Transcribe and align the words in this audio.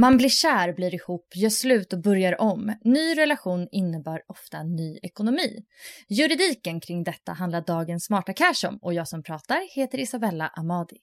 Man 0.00 0.16
blir 0.16 0.28
kär, 0.28 0.72
blir 0.72 0.94
ihop, 0.94 1.32
gör 1.34 1.50
slut 1.50 1.92
och 1.92 2.02
börjar 2.02 2.40
om. 2.40 2.72
Ny 2.84 3.14
relation 3.14 3.68
innebär 3.72 4.22
ofta 4.26 4.62
ny 4.62 4.98
ekonomi. 5.02 5.64
Juridiken 6.08 6.80
kring 6.80 7.04
detta 7.04 7.32
handlar 7.32 7.60
dagens 7.60 8.04
Smarta 8.04 8.32
Cash 8.32 8.68
om 8.68 8.78
och 8.82 8.94
jag 8.94 9.08
som 9.08 9.22
pratar 9.22 9.74
heter 9.74 9.98
Isabella 9.98 10.48
Amadi. 10.48 10.96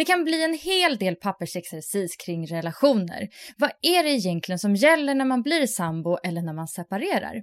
Det 0.00 0.04
kan 0.04 0.24
bli 0.24 0.44
en 0.44 0.54
hel 0.54 0.96
del 0.96 1.16
pappersexercis 1.16 2.16
kring 2.16 2.46
relationer. 2.46 3.28
Vad 3.56 3.70
är 3.82 4.02
det 4.02 4.10
egentligen 4.10 4.58
som 4.58 4.74
gäller 4.74 5.14
när 5.14 5.24
man 5.24 5.42
blir 5.42 5.66
sambo 5.66 6.16
eller 6.24 6.42
när 6.42 6.52
man 6.52 6.68
separerar? 6.68 7.34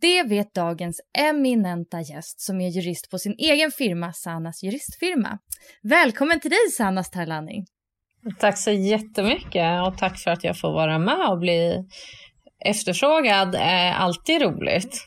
Det 0.00 0.22
vet 0.22 0.54
dagens 0.54 1.00
eminenta 1.18 2.00
gäst 2.00 2.40
som 2.40 2.60
är 2.60 2.68
jurist 2.68 3.10
på 3.10 3.18
sin 3.18 3.34
egen 3.38 3.70
firma, 3.70 4.12
Sanas 4.12 4.62
juristfirma. 4.62 5.38
Välkommen 5.82 6.40
till 6.40 6.50
dig 6.50 6.70
Sanna 6.76 7.04
Starlani. 7.04 7.64
Tack 8.38 8.58
så 8.58 8.70
jättemycket 8.70 9.82
och 9.86 9.98
tack 9.98 10.18
för 10.18 10.30
att 10.30 10.44
jag 10.44 10.60
får 10.60 10.72
vara 10.72 10.98
med 10.98 11.28
och 11.30 11.38
bli 11.38 11.84
efterfrågad. 12.64 13.54
är 13.54 13.92
alltid 13.92 14.42
roligt. 14.42 15.06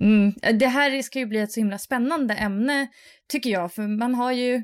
Mm. 0.00 0.58
Det 0.58 0.66
här 0.66 1.02
ska 1.02 1.18
ju 1.18 1.26
bli 1.26 1.38
ett 1.38 1.52
så 1.52 1.60
himla 1.60 1.78
spännande 1.78 2.34
ämne 2.34 2.88
tycker 3.28 3.50
jag, 3.50 3.72
för 3.72 3.82
man 3.98 4.14
har 4.14 4.32
ju 4.32 4.62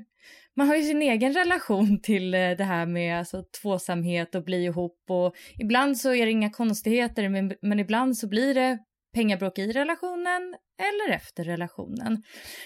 man 0.57 0.69
har 0.69 0.77
ju 0.77 0.83
sin 0.83 1.03
egen 1.03 1.33
relation 1.33 2.01
till 2.01 2.35
eh, 2.35 2.51
det 2.51 2.65
här 2.65 2.87
med 2.87 3.19
alltså, 3.19 3.43
tvåsamhet 3.63 4.35
och 4.35 4.45
bli 4.45 4.65
ihop 4.65 5.01
och 5.09 5.35
ibland 5.59 5.99
så 5.99 6.15
är 6.15 6.27
det 6.27 6.33
inga 6.33 6.51
konstigheter 6.51 7.29
men, 7.29 7.55
men 7.63 7.81
ibland 7.81 8.17
så 8.17 8.29
blir 8.29 8.55
det 8.55 8.79
pengabråk 9.15 9.59
i 9.59 9.73
relationen 9.73 10.55
eller 10.79 11.15
efter 11.15 11.45
relationen. 11.45 12.23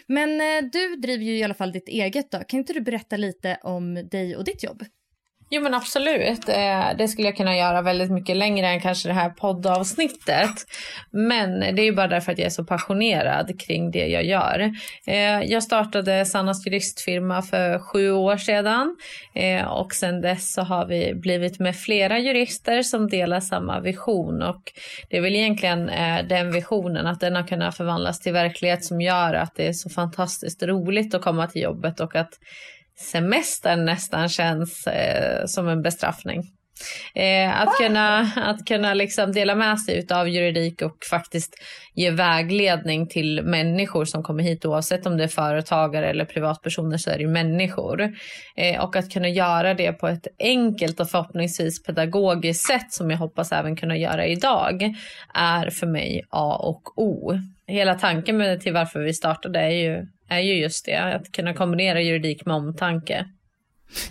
Men 0.06 0.40
eh, 0.40 0.70
du 0.72 0.96
driver 0.96 1.24
ju 1.24 1.38
i 1.38 1.42
alla 1.42 1.54
fall 1.54 1.72
ditt 1.72 1.88
eget 1.88 2.30
då. 2.30 2.38
Kan 2.38 2.58
inte 2.58 2.72
du 2.72 2.80
berätta 2.80 3.16
lite 3.16 3.58
om 3.62 3.94
dig 3.94 4.36
och 4.36 4.44
ditt 4.44 4.62
jobb? 4.62 4.84
Jo 5.48 5.62
men 5.62 5.74
absolut, 5.74 6.48
eh, 6.48 6.96
det 6.98 7.08
skulle 7.08 7.28
jag 7.28 7.36
kunna 7.36 7.56
göra 7.56 7.82
väldigt 7.82 8.10
mycket 8.10 8.36
längre 8.36 8.66
än 8.66 8.80
kanske 8.80 9.08
det 9.08 9.14
här 9.14 9.30
poddavsnittet. 9.30 10.50
Men 11.10 11.60
det 11.60 11.82
är 11.82 11.84
ju 11.84 11.94
bara 11.94 12.06
därför 12.08 12.32
att 12.32 12.38
jag 12.38 12.46
är 12.46 12.50
så 12.50 12.64
passionerad 12.64 13.60
kring 13.60 13.90
det 13.90 14.06
jag 14.06 14.24
gör. 14.24 14.72
Eh, 15.06 15.42
jag 15.42 15.62
startade 15.62 16.24
Sannas 16.24 16.66
juristfirma 16.66 17.42
för 17.42 17.78
sju 17.78 18.10
år 18.10 18.36
sedan 18.36 18.96
eh, 19.34 19.64
och 19.64 19.92
sedan 19.92 20.20
dess 20.20 20.52
så 20.52 20.62
har 20.62 20.86
vi 20.86 21.14
blivit 21.14 21.58
med 21.58 21.76
flera 21.76 22.18
jurister 22.18 22.82
som 22.82 23.08
delar 23.08 23.40
samma 23.40 23.80
vision 23.80 24.42
och 24.42 24.72
det 25.10 25.16
är 25.16 25.20
väl 25.20 25.36
egentligen 25.36 25.86
den 26.28 26.52
visionen 26.52 27.06
att 27.06 27.20
den 27.20 27.36
har 27.36 27.46
kunnat 27.46 27.76
förvandlas 27.76 28.20
till 28.20 28.32
verklighet 28.32 28.84
som 28.84 29.00
gör 29.00 29.34
att 29.34 29.54
det 29.56 29.66
är 29.66 29.72
så 29.72 29.90
fantastiskt 29.90 30.62
roligt 30.62 31.14
att 31.14 31.22
komma 31.22 31.46
till 31.46 31.62
jobbet 31.62 32.00
och 32.00 32.16
att 32.16 32.30
semestern 32.98 33.84
nästan 33.84 34.28
känns 34.28 34.86
eh, 34.86 35.46
som 35.46 35.68
en 35.68 35.82
bestraffning. 35.82 36.42
Eh, 37.14 37.60
att 37.60 37.76
kunna, 37.76 38.18
att 38.36 38.64
kunna 38.64 38.94
liksom 38.94 39.32
dela 39.32 39.54
med 39.54 39.80
sig 39.80 40.06
av 40.10 40.28
juridik 40.28 40.82
och 40.82 40.96
faktiskt 41.10 41.54
ge 41.94 42.10
vägledning 42.10 43.08
till 43.08 43.42
människor 43.42 44.04
som 44.04 44.22
kommer 44.22 44.42
hit 44.42 44.64
oavsett 44.64 45.06
om 45.06 45.16
det 45.16 45.24
är 45.24 45.28
företagare 45.28 46.10
eller 46.10 46.24
privatpersoner 46.24 46.96
så 46.96 47.10
är 47.10 47.14
det 47.14 47.22
ju 47.22 47.28
människor. 47.28 48.02
Eh, 48.56 48.84
och 48.84 48.96
att 48.96 49.12
kunna 49.12 49.28
göra 49.28 49.74
det 49.74 49.92
på 49.92 50.08
ett 50.08 50.26
enkelt 50.38 51.00
och 51.00 51.10
förhoppningsvis 51.10 51.82
pedagogiskt 51.82 52.66
sätt 52.66 52.92
som 52.92 53.10
jag 53.10 53.18
hoppas 53.18 53.52
även 53.52 53.76
kunna 53.76 53.96
göra 53.96 54.26
idag 54.26 54.94
är 55.34 55.70
för 55.70 55.86
mig 55.86 56.22
A 56.30 56.56
och 56.56 56.98
O. 56.98 57.32
Hela 57.66 57.94
tanken 57.94 58.36
med 58.36 58.60
till 58.60 58.72
varför 58.72 59.00
vi 59.00 59.14
startade 59.14 59.60
är 59.60 59.70
ju 59.70 60.06
är 60.28 60.40
ju 60.40 60.54
just 60.54 60.86
det, 60.86 60.96
att 60.96 61.32
kunna 61.32 61.54
kombinera 61.54 62.00
juridik 62.00 62.46
med 62.46 62.56
omtanke. 62.56 63.26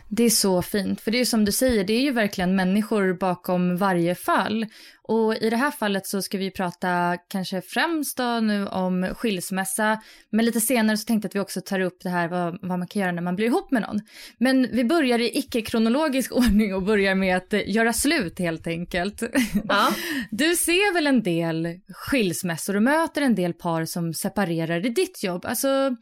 Det 0.10 0.24
är 0.24 0.30
så 0.30 0.62
fint, 0.62 1.02
för 1.02 1.12
det 1.12 1.20
är 1.20 1.26
som 1.26 1.46
du 1.46 1.52
säger, 1.52 1.84
det 1.84 1.94
är 1.94 2.02
ju 2.02 2.12
verkligen 2.12 2.56
människor 2.56 3.14
bakom 3.14 3.78
varje 3.78 4.16
fall. 4.16 4.66
Och 5.08 5.36
i 5.36 5.50
det 5.50 5.56
här 5.56 5.72
fallet 5.72 6.08
så 6.08 6.22
ska 6.22 6.38
vi 6.38 6.52
prata 6.52 7.18
kanske 7.30 7.62
främst 7.62 8.18
då 8.18 8.40
nu 8.40 8.68
om 8.68 9.14
skilsmässa, 9.16 10.02
men 10.30 10.46
lite 10.46 10.62
senare 10.62 10.98
så 10.98 11.06
tänkte 11.06 11.26
jag 11.26 11.30
att 11.30 11.36
vi 11.36 11.40
också 11.40 11.62
tar 11.62 11.80
upp 11.80 11.98
det 12.04 12.10
här 12.10 12.28
vad, 12.28 12.60
vad 12.62 12.80
man 12.80 12.88
kan 12.88 13.02
göra 13.02 13.12
när 13.12 13.22
man 13.22 13.36
blir 13.36 13.46
ihop 13.46 13.72
med 13.72 13.82
någon. 13.82 14.02
Men 14.38 14.68
vi 14.72 14.84
börjar 14.84 15.20
i 15.20 15.38
icke-kronologisk 15.38 16.32
ordning 16.36 16.76
och 16.76 16.84
börjar 16.84 17.16
med 17.16 17.38
att 17.38 17.68
göra 17.68 17.94
slut 17.94 18.40
helt 18.40 18.68
enkelt. 18.68 19.24
Ja. 19.68 19.94
Du 20.32 20.56
ser 20.56 20.94
väl 20.94 21.08
en 21.08 21.24
del 21.24 21.80
skilsmässor 21.90 22.76
och 22.76 22.84
möter 22.84 23.22
en 23.22 23.36
del 23.36 23.54
par 23.54 23.86
som 23.86 24.14
separerar 24.14 24.86
i 24.86 24.90
ditt 24.90 25.24
jobb. 25.24 25.46
Alltså, 25.46 25.96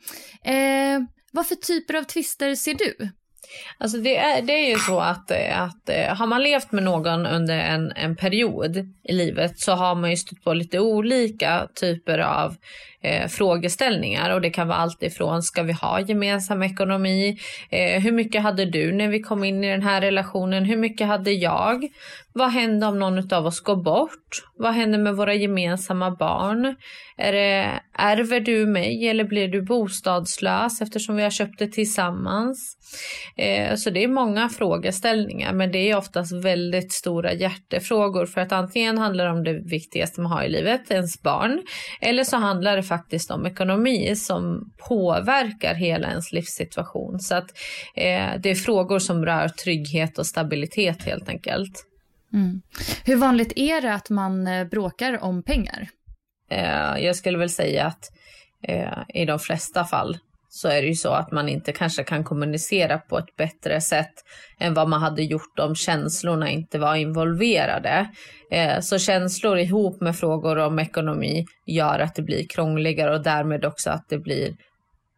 eh, 0.43 0.99
vad 1.31 1.47
för 1.47 1.55
typer 1.55 1.93
av 1.93 2.03
tvister 2.03 2.55
ser 2.55 2.73
du? 2.73 3.09
Alltså 3.77 3.97
det 3.97 4.17
är, 4.17 4.41
det 4.41 4.53
är 4.53 4.69
ju 4.69 4.79
så 4.79 4.99
att, 4.99 5.31
att 5.51 5.89
eh, 5.89 6.15
har 6.15 6.27
man 6.27 6.43
levt 6.43 6.71
med 6.71 6.83
någon 6.83 7.25
under 7.25 7.57
en, 7.59 7.91
en 7.91 8.15
period 8.15 8.77
i 9.03 9.13
livet 9.13 9.59
så 9.59 9.71
har 9.71 9.95
man 9.95 10.09
ju 10.09 10.17
stött 10.17 10.43
på 10.43 10.53
lite 10.53 10.79
olika 10.79 11.67
typer 11.75 12.19
av 12.19 12.55
eh, 13.03 13.27
frågeställningar 13.27 14.33
och 14.33 14.41
det 14.41 14.49
kan 14.49 14.67
vara 14.67 14.77
allt 14.77 15.03
ifrån 15.03 15.43
ska 15.43 15.63
vi 15.63 15.73
ha 15.73 15.99
gemensam 15.99 16.63
ekonomi? 16.63 17.37
Eh, 17.69 18.01
hur 18.01 18.11
mycket 18.11 18.41
hade 18.41 18.65
du 18.65 18.91
när 18.91 19.07
vi 19.07 19.19
kom 19.19 19.43
in 19.43 19.63
i 19.63 19.69
den 19.69 19.83
här 19.83 20.01
relationen? 20.01 20.65
Hur 20.65 20.77
mycket 20.77 21.07
hade 21.07 21.31
jag? 21.31 21.89
vad 22.33 22.49
händer 22.49 22.87
om 22.87 22.99
någon 22.99 23.33
av 23.33 23.45
oss 23.45 23.59
går 23.59 23.75
bort? 23.75 24.43
Vad 24.57 24.73
händer 24.73 24.99
med 24.99 25.15
våra 25.15 25.33
gemensamma 25.33 26.11
barn? 26.11 26.75
Är 27.17 27.31
det, 27.31 27.81
ärver 27.97 28.39
du 28.39 28.65
mig 28.65 29.07
eller 29.07 29.23
blir 29.23 29.47
du 29.47 29.61
bostadslös 29.61 30.81
eftersom 30.81 31.15
vi 31.15 31.23
har 31.23 31.29
köpt 31.29 31.59
det 31.59 31.67
tillsammans? 31.67 32.77
Eh, 33.37 33.75
så 33.75 33.89
det 33.89 34.03
är 34.03 34.07
många 34.07 34.49
frågeställningar 34.49 35.53
men 35.53 35.71
det 35.71 35.89
är 35.89 35.97
oftast 35.97 36.45
väldigt 36.45 36.93
stora 36.93 37.33
hjärtefrågor 37.33 38.25
för 38.25 38.41
att 38.41 38.51
antingen 38.51 38.97
handlar 38.97 39.25
det 39.25 39.31
om 39.31 39.43
det 39.43 39.53
viktigaste 39.53 40.21
man 40.21 40.31
har 40.31 40.43
i 40.43 40.49
livet, 40.49 40.91
ens 40.91 41.21
barn, 41.21 41.61
eller 42.01 42.23
så 42.23 42.37
handlar 42.37 42.75
det 42.75 42.83
faktiskt 42.97 43.31
om 43.31 43.45
ekonomi 43.45 44.15
som 44.15 44.71
påverkar 44.87 45.73
hela 45.73 46.09
ens 46.09 46.31
livssituation. 46.31 47.19
Så 47.19 47.35
att 47.35 47.51
eh, 47.95 48.31
det 48.39 48.49
är 48.49 48.55
frågor 48.55 48.99
som 48.99 49.25
rör 49.25 49.47
trygghet 49.47 50.17
och 50.17 50.25
stabilitet 50.25 51.03
helt 51.03 51.29
enkelt. 51.29 51.85
Mm. 52.33 52.61
Hur 53.05 53.15
vanligt 53.15 53.53
är 53.55 53.81
det 53.81 53.93
att 53.93 54.09
man 54.09 54.47
eh, 54.47 54.67
bråkar 54.67 55.23
om 55.23 55.43
pengar? 55.43 55.87
Eh, 56.49 57.05
jag 57.05 57.15
skulle 57.15 57.37
väl 57.37 57.49
säga 57.49 57.85
att 57.85 58.11
eh, 58.67 59.21
i 59.21 59.25
de 59.25 59.39
flesta 59.39 59.83
fall 59.83 60.17
så 60.55 60.67
är 60.67 60.81
det 60.81 60.87
ju 60.87 60.95
så 60.95 61.13
att 61.13 61.31
man 61.31 61.49
inte 61.49 61.71
kanske 61.71 62.03
kan 62.03 62.23
kommunicera 62.23 62.97
på 62.97 63.17
ett 63.17 63.35
bättre 63.37 63.81
sätt 63.81 64.13
än 64.59 64.73
vad 64.73 64.89
man 64.89 65.01
hade 65.01 65.23
gjort 65.23 65.59
om 65.59 65.75
känslorna 65.75 66.49
inte 66.49 66.79
var 66.79 66.95
involverade. 66.95 68.09
Eh, 68.51 68.79
så 68.79 68.97
känslor 68.97 69.57
ihop 69.57 70.01
med 70.01 70.15
frågor 70.15 70.57
om 70.57 70.79
ekonomi 70.79 71.45
gör 71.65 71.99
att 71.99 72.15
det 72.15 72.21
blir 72.21 72.47
krångligare 72.47 73.15
och 73.15 73.23
därmed 73.23 73.65
också 73.65 73.89
att 73.89 74.09
det 74.09 74.17
blir 74.17 74.55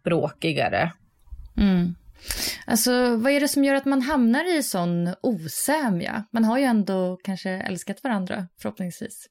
bråkigare. 0.03 0.91
Mm. 1.57 1.95
Alltså, 2.65 3.15
vad 3.15 3.31
är 3.31 3.39
det 3.39 3.47
som 3.47 3.63
gör 3.63 3.75
att 3.75 3.85
man 3.85 4.01
hamnar 4.01 4.57
i 4.57 4.63
sån 4.63 5.13
osämja? 5.21 6.25
Man 6.31 6.45
har 6.45 6.57
ju 6.57 6.63
ändå 6.63 7.17
kanske 7.23 7.49
älskat 7.49 8.03
varandra, 8.03 8.47
förhoppningsvis. 8.61 9.27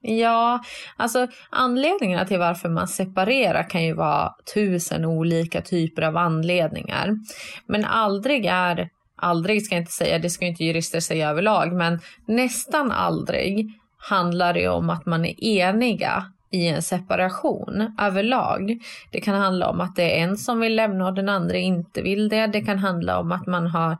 Ja, 0.00 0.60
alltså 0.96 1.26
anledningarna 1.50 2.24
till 2.24 2.38
varför 2.38 2.68
man 2.68 2.88
separerar 2.88 3.70
kan 3.70 3.84
ju 3.84 3.94
vara 3.94 4.32
tusen 4.54 5.04
olika 5.04 5.62
typer 5.62 6.02
av 6.02 6.16
anledningar. 6.16 7.18
Men 7.66 7.84
aldrig 7.84 8.46
är, 8.46 8.88
aldrig 9.16 9.64
ska 9.64 9.74
jag 9.74 9.82
inte 9.82 9.92
säga, 9.92 10.18
det 10.18 10.30
ska 10.30 10.46
inte 10.46 10.64
jurister 10.64 11.00
säga 11.00 11.30
överlag, 11.30 11.72
men 11.72 12.00
nästan 12.26 12.92
aldrig 12.92 13.66
handlar 14.08 14.54
det 14.54 14.68
om 14.68 14.90
att 14.90 15.06
man 15.06 15.24
är 15.24 15.44
eniga 15.44 16.24
i 16.50 16.68
en 16.68 16.82
separation 16.82 17.96
överlag. 18.00 18.78
Det 19.12 19.20
kan 19.20 19.34
handla 19.34 19.68
om 19.68 19.80
att 19.80 19.96
det 19.96 20.18
är 20.18 20.24
en 20.24 20.36
som 20.36 20.60
vill 20.60 20.76
lämna 20.76 21.06
och 21.06 21.14
den 21.14 21.28
andra 21.28 21.56
inte 21.56 22.02
vill 22.02 22.28
det. 22.28 22.46
Det 22.46 22.60
kan 22.60 22.78
handla 22.78 23.18
om 23.18 23.32
att 23.32 23.46
man 23.46 23.66
har 23.66 23.96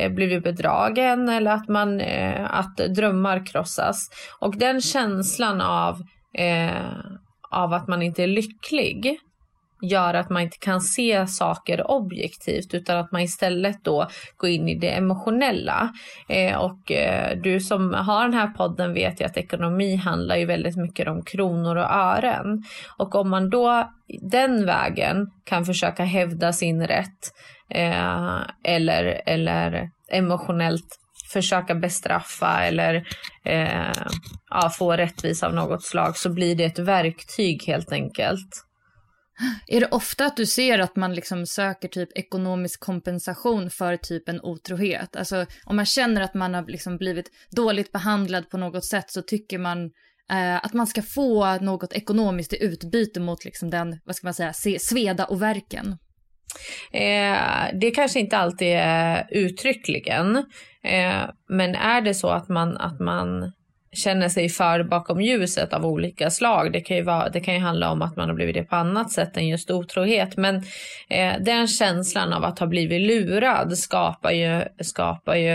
Eh, 0.00 0.10
blivit 0.10 0.44
bedragen 0.44 1.28
eller 1.28 1.50
att, 1.50 1.68
man, 1.68 2.00
eh, 2.00 2.54
att 2.54 2.76
drömmar 2.76 3.46
krossas. 3.46 4.10
Och 4.38 4.56
den 4.56 4.80
känslan 4.80 5.60
av, 5.60 6.02
eh, 6.34 6.86
av 7.50 7.72
att 7.72 7.88
man 7.88 8.02
inte 8.02 8.22
är 8.22 8.26
lycklig 8.26 9.18
gör 9.82 10.14
att 10.14 10.30
man 10.30 10.42
inte 10.42 10.58
kan 10.58 10.80
se 10.80 11.26
saker 11.26 11.90
objektivt 11.90 12.74
utan 12.74 12.98
att 12.98 13.12
man 13.12 13.20
istället 13.20 13.84
då 13.84 14.08
går 14.36 14.50
in 14.50 14.68
i 14.68 14.78
det 14.78 14.90
emotionella. 14.90 15.92
Eh, 16.28 16.56
och 16.56 16.92
eh, 16.92 17.38
du 17.42 17.60
som 17.60 17.94
har 17.94 18.22
den 18.22 18.34
här 18.34 18.46
podden 18.46 18.94
vet 18.94 19.20
ju 19.20 19.24
att 19.24 19.36
ekonomi 19.36 19.96
handlar 19.96 20.36
ju 20.36 20.46
väldigt 20.46 20.76
mycket 20.76 21.08
om 21.08 21.22
kronor 21.22 21.76
och 21.76 21.90
ören. 21.90 22.64
Och 22.96 23.14
om 23.14 23.30
man 23.30 23.50
då 23.50 23.90
den 24.30 24.66
vägen 24.66 25.26
kan 25.44 25.64
försöka 25.64 26.04
hävda 26.04 26.52
sin 26.52 26.86
rätt 26.86 27.32
eh, 27.70 28.40
eller, 28.64 29.22
eller 29.26 29.90
emotionellt 30.12 30.98
försöka 31.32 31.74
bestraffa 31.74 32.64
eller 32.64 32.94
eh, 33.44 33.92
ja, 34.50 34.70
få 34.78 34.92
rättvisa 34.92 35.46
av 35.46 35.54
något 35.54 35.84
slag 35.84 36.16
så 36.16 36.30
blir 36.30 36.54
det 36.54 36.64
ett 36.64 36.78
verktyg 36.78 37.64
helt 37.66 37.92
enkelt. 37.92 38.66
Är 39.66 39.80
det 39.80 39.88
ofta 39.90 40.26
att 40.26 40.36
du 40.36 40.46
ser 40.46 40.78
att 40.78 40.96
man 40.96 41.14
liksom 41.14 41.46
söker 41.46 41.88
typ 41.88 42.18
ekonomisk 42.18 42.80
kompensation 42.80 43.70
för 43.70 43.96
typ 43.96 44.28
en 44.28 44.40
otrohet? 44.40 45.16
Alltså 45.16 45.46
om 45.64 45.76
man 45.76 45.86
känner 45.86 46.20
att 46.20 46.34
man 46.34 46.54
har 46.54 46.66
liksom 46.66 46.96
blivit 46.96 47.30
dåligt 47.50 47.92
behandlad 47.92 48.50
på 48.50 48.58
något 48.58 48.84
sätt 48.84 49.10
så 49.10 49.22
tycker 49.22 49.58
man 49.58 49.84
eh, 50.30 50.56
att 50.56 50.72
man 50.72 50.86
ska 50.86 51.02
få 51.02 51.58
något 51.58 51.92
ekonomiskt 51.92 52.52
i 52.52 52.64
utbyte 52.64 53.20
mot 53.20 53.44
liksom 53.44 53.70
den, 53.70 54.00
vad 54.04 54.16
ska 54.16 54.26
man 54.26 54.34
säga, 54.34 54.52
sveda 54.80 55.24
och 55.24 55.42
verken. 55.42 55.98
Eh, 56.92 57.78
det 57.80 57.90
kanske 57.90 58.20
inte 58.20 58.38
alltid 58.38 58.68
är 58.76 59.26
uttryckligen. 59.30 60.36
Eh, 60.84 61.22
men 61.48 61.74
är 61.74 62.00
det 62.00 62.14
så 62.14 62.28
att 62.28 62.48
man, 62.48 62.76
att 62.76 63.00
man 63.00 63.52
känner 63.92 64.28
sig 64.28 64.48
för 64.48 64.82
bakom 64.82 65.20
ljuset 65.20 65.72
av 65.72 65.86
olika 65.86 66.30
slag. 66.30 66.72
Det 66.72 66.80
kan 66.80 66.96
ju, 66.96 67.02
vara, 67.02 67.28
det 67.28 67.40
kan 67.40 67.54
ju 67.54 67.60
handla 67.60 67.90
om 67.90 68.02
att 68.02 68.16
man 68.16 68.28
har 68.28 68.36
blivit 68.36 68.54
det 68.54 68.62
på 68.62 68.76
annat 68.76 69.10
sätt 69.10 69.36
än 69.36 69.48
just 69.48 69.70
otrohet. 69.70 70.36
Men 70.36 70.56
eh, 71.08 71.34
den 71.40 71.66
känslan 71.66 72.32
av 72.32 72.44
att 72.44 72.58
ha 72.58 72.66
blivit 72.66 73.00
lurad 73.00 73.78
skapar 73.78 74.30
ju, 74.30 74.62
skapar 74.80 75.34
ju 75.34 75.54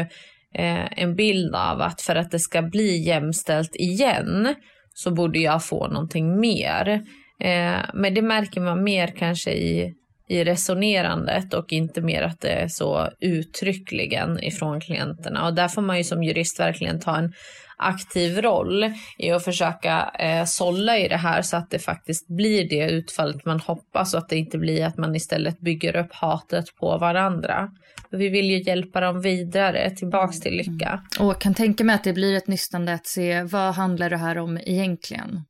eh, 0.55 1.01
en 1.01 1.15
bild 1.15 1.55
av 1.55 1.81
att 1.81 2.01
för 2.01 2.15
att 2.15 2.31
det 2.31 2.39
ska 2.39 2.61
bli 2.61 2.97
jämställt 3.07 3.75
igen 3.75 4.55
så 4.93 5.11
borde 5.11 5.39
jag 5.39 5.65
få 5.65 5.87
någonting 5.87 6.39
mer. 6.39 7.01
Eh, 7.39 7.79
men 7.93 8.13
det 8.13 8.21
märker 8.21 8.61
man 8.61 8.83
mer 8.83 9.07
kanske 9.07 9.51
i, 9.51 9.93
i 10.27 10.43
resonerandet 10.43 11.53
och 11.53 11.73
inte 11.73 12.01
mer 12.01 12.21
att 12.21 12.41
det 12.41 12.51
är 12.51 12.67
så 12.67 13.09
uttryckligen 13.19 14.43
ifrån 14.43 14.81
klienterna. 14.81 15.45
Och 15.45 15.53
där 15.53 15.67
får 15.67 15.81
man 15.81 15.97
ju 15.97 16.03
som 16.03 16.23
jurist 16.23 16.59
verkligen 16.59 16.99
ta 16.99 17.17
en 17.17 17.33
aktiv 17.77 18.41
roll 18.41 18.93
i 19.17 19.31
att 19.31 19.43
försöka 19.43 20.11
eh, 20.19 20.45
sålla 20.45 20.97
i 20.97 21.07
det 21.07 21.17
här 21.17 21.41
så 21.41 21.57
att 21.57 21.69
det 21.69 21.79
faktiskt 21.79 22.27
blir 22.27 22.69
det 22.69 22.91
utfallet 22.91 23.45
man 23.45 23.59
hoppas 23.59 24.13
och 24.13 24.19
att 24.19 24.29
det 24.29 24.37
inte 24.37 24.57
blir 24.57 24.85
att 24.85 24.97
man 24.97 25.15
istället 25.15 25.59
bygger 25.59 25.95
upp 25.95 26.13
hatet 26.13 26.65
på 26.79 26.97
varandra. 26.97 27.69
Vi 28.11 28.29
vill 28.29 28.45
ju 28.45 28.61
hjälpa 28.63 28.99
dem 28.99 29.21
vidare 29.21 29.89
tillbaks 29.89 30.39
till 30.39 30.57
lycka. 30.57 31.03
Mm. 31.19 31.29
Och 31.29 31.41
kan 31.41 31.53
tänka 31.53 31.83
mig 31.83 31.95
att 31.95 32.03
det 32.03 32.13
blir 32.13 32.37
ett 32.37 32.47
nystande 32.47 32.93
att 32.93 33.07
se 33.07 33.43
vad 33.43 33.75
handlar 33.75 34.09
det 34.09 34.17
här 34.17 34.37
om 34.37 34.57
egentligen? 34.57 35.41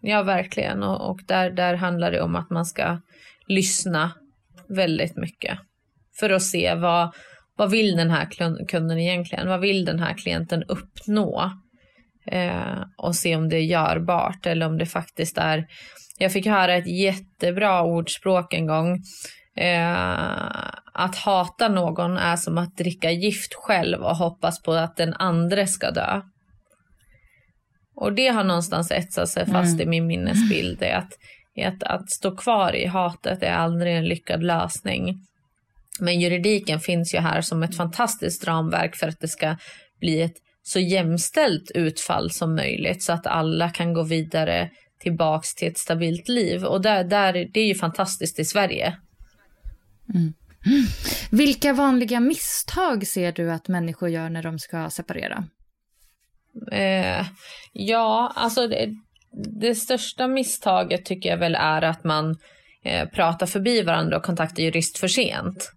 Ja, 0.00 0.22
verkligen. 0.22 0.82
Och, 0.82 1.10
och 1.10 1.20
där, 1.26 1.50
där 1.50 1.74
handlar 1.74 2.10
det 2.10 2.20
om 2.20 2.36
att 2.36 2.50
man 2.50 2.66
ska 2.66 3.00
lyssna 3.48 4.12
väldigt 4.68 5.16
mycket 5.16 5.58
för 6.20 6.30
att 6.30 6.42
se 6.42 6.74
vad, 6.74 7.14
vad 7.56 7.70
vill 7.70 7.96
den 7.96 8.10
här 8.10 8.28
kunden 8.68 8.98
egentligen? 8.98 9.48
Vad 9.48 9.60
vill 9.60 9.84
den 9.84 9.98
här 9.98 10.14
klienten 10.14 10.62
uppnå? 10.62 11.50
Eh, 12.26 12.82
och 12.96 13.16
se 13.16 13.36
om 13.36 13.48
det 13.48 13.56
är 13.56 13.64
görbart 13.64 14.46
eller 14.46 14.66
om 14.66 14.78
det 14.78 14.86
faktiskt 14.86 15.38
är... 15.38 15.66
Jag 16.18 16.32
fick 16.32 16.46
höra 16.46 16.74
ett 16.74 16.86
jättebra 16.86 17.82
ordspråk 17.82 18.54
en 18.54 18.66
gång. 18.66 19.02
Eh, 19.56 19.94
att 20.94 21.16
hata 21.16 21.68
någon 21.68 22.16
är 22.16 22.36
som 22.36 22.58
att 22.58 22.76
dricka 22.76 23.10
gift 23.10 23.54
själv 23.54 24.02
och 24.02 24.16
hoppas 24.16 24.62
på 24.62 24.72
att 24.72 24.96
den 24.96 25.14
andra 25.14 25.66
ska 25.66 25.90
dö. 25.90 26.20
Och 27.96 28.12
det 28.12 28.28
har 28.28 28.44
någonstans 28.44 28.90
etsat 28.90 29.28
sig 29.28 29.46
fast 29.46 29.74
mm. 29.74 29.80
i 29.80 29.86
min 29.86 30.06
minnesbild. 30.06 30.82
Är 30.82 30.96
att, 30.96 31.12
att, 31.62 31.82
att 31.82 32.10
stå 32.10 32.36
kvar 32.36 32.74
i 32.74 32.86
hatet 32.86 33.42
är 33.42 33.52
aldrig 33.52 33.96
en 33.96 34.04
lyckad 34.04 34.42
lösning. 34.42 35.26
Men 36.00 36.20
juridiken 36.20 36.80
finns 36.80 37.14
ju 37.14 37.18
här 37.18 37.40
som 37.40 37.62
ett 37.62 37.76
fantastiskt 37.76 38.44
ramverk 38.44 38.96
för 38.96 39.08
att 39.08 39.20
det 39.20 39.28
ska 39.28 39.56
bli 40.00 40.22
ett 40.22 40.36
så 40.62 40.80
jämställt 40.80 41.70
utfall 41.74 42.30
som 42.30 42.54
möjligt 42.54 43.02
så 43.02 43.12
att 43.12 43.26
alla 43.26 43.70
kan 43.70 43.94
gå 43.94 44.02
vidare 44.02 44.70
tillbaks 44.98 45.54
till 45.54 45.68
ett 45.68 45.78
stabilt 45.78 46.28
liv. 46.28 46.64
Och 46.64 46.80
där, 46.80 47.04
där, 47.04 47.32
det 47.32 47.60
är 47.60 47.66
ju 47.66 47.74
fantastiskt 47.74 48.38
i 48.38 48.44
Sverige. 48.44 48.96
Mm. 50.14 50.32
Vilka 51.30 51.72
vanliga 51.72 52.20
misstag 52.20 53.06
ser 53.06 53.32
du 53.32 53.52
att 53.52 53.68
människor 53.68 54.08
gör 54.08 54.30
när 54.30 54.42
de 54.42 54.58
ska 54.58 54.90
separera? 54.90 55.44
Eh, 56.72 57.26
ja, 57.72 58.32
alltså 58.36 58.68
det, 58.68 58.94
det, 59.34 59.74
största 59.74 60.28
misstaget 60.28 61.04
tycker 61.04 61.28
jag 61.28 61.36
väl 61.36 61.54
är 61.54 61.82
att 61.82 62.04
man 62.04 62.36
eh, 62.84 63.08
pratar 63.08 63.46
förbi 63.46 63.82
varandra 63.82 64.16
och 64.16 64.22
kontaktar 64.22 64.62
jurist 64.62 64.98
för 64.98 65.08
sent. 65.08 65.72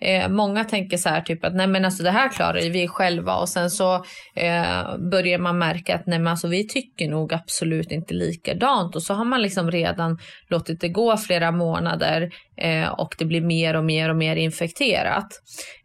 Eh, 0.00 0.28
många 0.28 0.64
tänker 0.64 0.96
så 0.96 1.08
här 1.08 1.20
typ 1.20 1.44
att 1.44 1.54
nej 1.54 1.66
men 1.66 1.84
alltså 1.84 2.02
det 2.02 2.10
här 2.10 2.28
klarar 2.28 2.70
vi 2.70 2.88
själva 2.88 3.34
och 3.34 3.48
sen 3.48 3.70
så 3.70 3.94
eh, 4.34 4.96
börjar 5.10 5.38
man 5.38 5.58
märka 5.58 5.94
att 5.94 6.06
nej 6.06 6.18
men 6.18 6.28
alltså 6.28 6.48
vi 6.48 6.68
tycker 6.68 7.08
nog 7.08 7.32
absolut 7.32 7.90
inte 7.90 8.14
likadant 8.14 8.96
och 8.96 9.02
så 9.02 9.14
har 9.14 9.24
man 9.24 9.42
liksom 9.42 9.70
redan 9.70 10.18
låtit 10.48 10.80
det 10.80 10.88
gå 10.88 11.16
flera 11.16 11.50
månader 11.50 12.30
eh, 12.56 12.88
och 12.88 13.14
det 13.18 13.24
blir 13.24 13.40
mer 13.40 13.76
och 13.76 13.84
mer 13.84 14.08
och 14.08 14.16
mer 14.16 14.36
infekterat. 14.36 15.28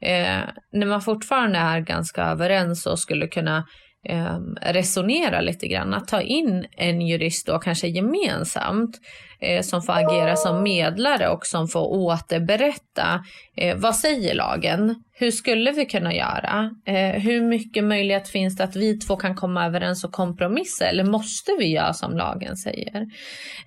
Eh, 0.01 0.39
när 0.71 0.85
man 0.85 1.01
fortfarande 1.01 1.59
är 1.59 1.79
ganska 1.79 2.23
överens 2.23 2.85
och 2.85 2.99
skulle 2.99 3.27
kunna 3.27 3.65
eh, 4.05 4.37
resonera 4.61 5.41
lite 5.41 5.67
grann. 5.67 5.93
Att 5.93 6.07
ta 6.07 6.21
in 6.21 6.65
en 6.71 7.01
jurist 7.01 7.47
då 7.47 7.59
kanske 7.59 7.87
gemensamt 7.87 8.99
eh, 9.39 9.61
som 9.61 9.81
får 9.81 9.93
agera 9.93 10.35
som 10.35 10.63
medlare 10.63 11.29
och 11.29 11.45
som 11.45 11.67
får 11.67 11.87
återberätta 11.87 13.23
eh, 13.57 13.77
vad 13.77 13.95
säger 13.95 14.35
lagen? 14.35 15.03
Hur 15.13 15.31
skulle 15.31 15.71
vi 15.71 15.85
kunna 15.85 16.13
göra? 16.13 16.71
Eh, 16.85 17.21
hur 17.21 17.41
mycket 17.41 17.83
möjlighet 17.83 18.29
finns 18.29 18.55
det 18.55 18.63
att 18.63 18.75
vi 18.75 18.99
två 18.99 19.15
kan 19.15 19.35
komma 19.35 19.65
överens 19.65 20.03
och 20.03 20.11
kompromissa 20.11 20.85
eller 20.85 21.03
måste 21.03 21.51
vi 21.59 21.67
göra 21.67 21.93
som 21.93 22.17
lagen 22.17 22.57
säger? 22.57 23.05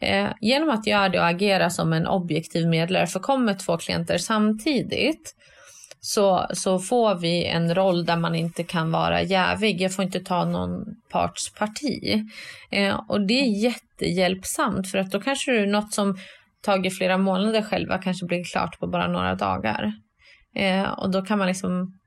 Eh, 0.01 0.29
genom 0.41 0.71
att 0.71 0.87
göra 0.87 1.09
det 1.09 1.19
och 1.19 1.27
agera 1.27 1.71
som 1.71 1.93
en 1.93 2.07
objektiv 2.07 2.69
medlare 2.69 3.07
för 3.07 3.21
kommer 3.21 3.55
två 3.55 3.77
klienter 3.77 4.19
samtidigt 4.19 5.35
så, 6.01 6.47
så 6.53 6.79
får 6.79 7.15
vi 7.15 7.45
en 7.45 7.75
roll 7.75 8.05
där 8.05 8.17
man 8.17 8.35
inte 8.35 8.65
kan 8.65 8.93
vara 8.93 9.23
jävig. 9.23 9.81
Jag 9.81 9.95
får 9.95 10.05
inte 10.05 10.21
ta 10.21 10.45
någon 10.45 10.85
parts 11.11 11.55
parti. 11.55 12.23
Eh, 12.71 13.01
och 13.09 13.27
det 13.27 13.41
är 13.41 13.63
jättehjälpsamt 13.63 14.91
för 14.91 14.99
att 14.99 15.11
då 15.11 15.21
kanske 15.21 15.53
du 15.53 15.67
något 15.67 15.95
som 15.95 16.19
tagit 16.63 16.99
flera 16.99 17.19
månader 17.19 17.63
själva 17.63 17.99
kanske 17.99 18.27
blir 18.27 18.45
klart 18.45 18.79
på 18.79 18.87
bara 18.87 19.09
några 19.09 19.35
dagar. 19.35 19.93
Eh, 20.57 20.91
och 20.91 21.11
då 21.11 21.23
kan 21.23 21.39
man 21.39 21.49
liksom 21.49 21.99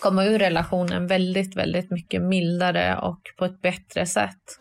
komma 0.00 0.24
ur 0.24 0.38
relationen 0.38 1.06
väldigt, 1.06 1.56
väldigt 1.56 1.90
mycket 1.90 2.22
mildare 2.22 2.96
och 2.96 3.20
på 3.38 3.44
ett 3.44 3.62
bättre 3.62 4.06
sätt. 4.06 4.58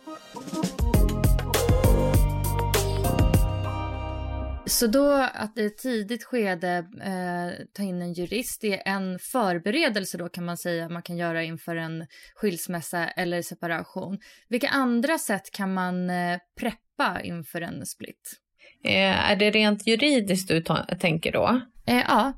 Så 4.70 4.88
då 4.88 5.12
att 5.34 5.58
i 5.58 5.66
ett 5.66 5.78
tidigt 5.78 6.24
skede 6.24 6.78
eh, 7.02 7.66
ta 7.74 7.84
in 7.84 8.02
en 8.02 8.14
jurist 8.14 8.62
det 8.62 8.88
är 8.88 8.96
en 8.96 9.20
förberedelse 9.20 10.18
då 10.18 10.30
kan 10.30 10.46
man 10.46 10.58
säga 10.58 10.90
man 10.90 11.02
kan 11.02 11.18
göra 11.18 11.44
inför 11.44 11.76
en 11.76 12.08
skilsmässa 12.36 13.08
eller 13.08 13.42
separation. 13.42 14.20
Vilka 14.50 14.68
andra 14.68 15.18
sätt 15.18 15.52
kan 15.52 15.74
man 15.74 16.10
eh, 16.10 16.38
preppa 16.60 17.22
inför 17.24 17.62
en 17.62 17.86
split? 17.86 18.40
Eh, 18.84 19.32
är 19.32 19.36
det 19.36 19.52
rent 19.52 19.88
juridiskt 19.88 20.48
du 20.48 20.64
tänker 21.00 21.32
då? 21.32 21.62
Eh, 21.88 22.04
ja. 22.08 22.34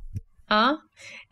Ja. 0.50 0.78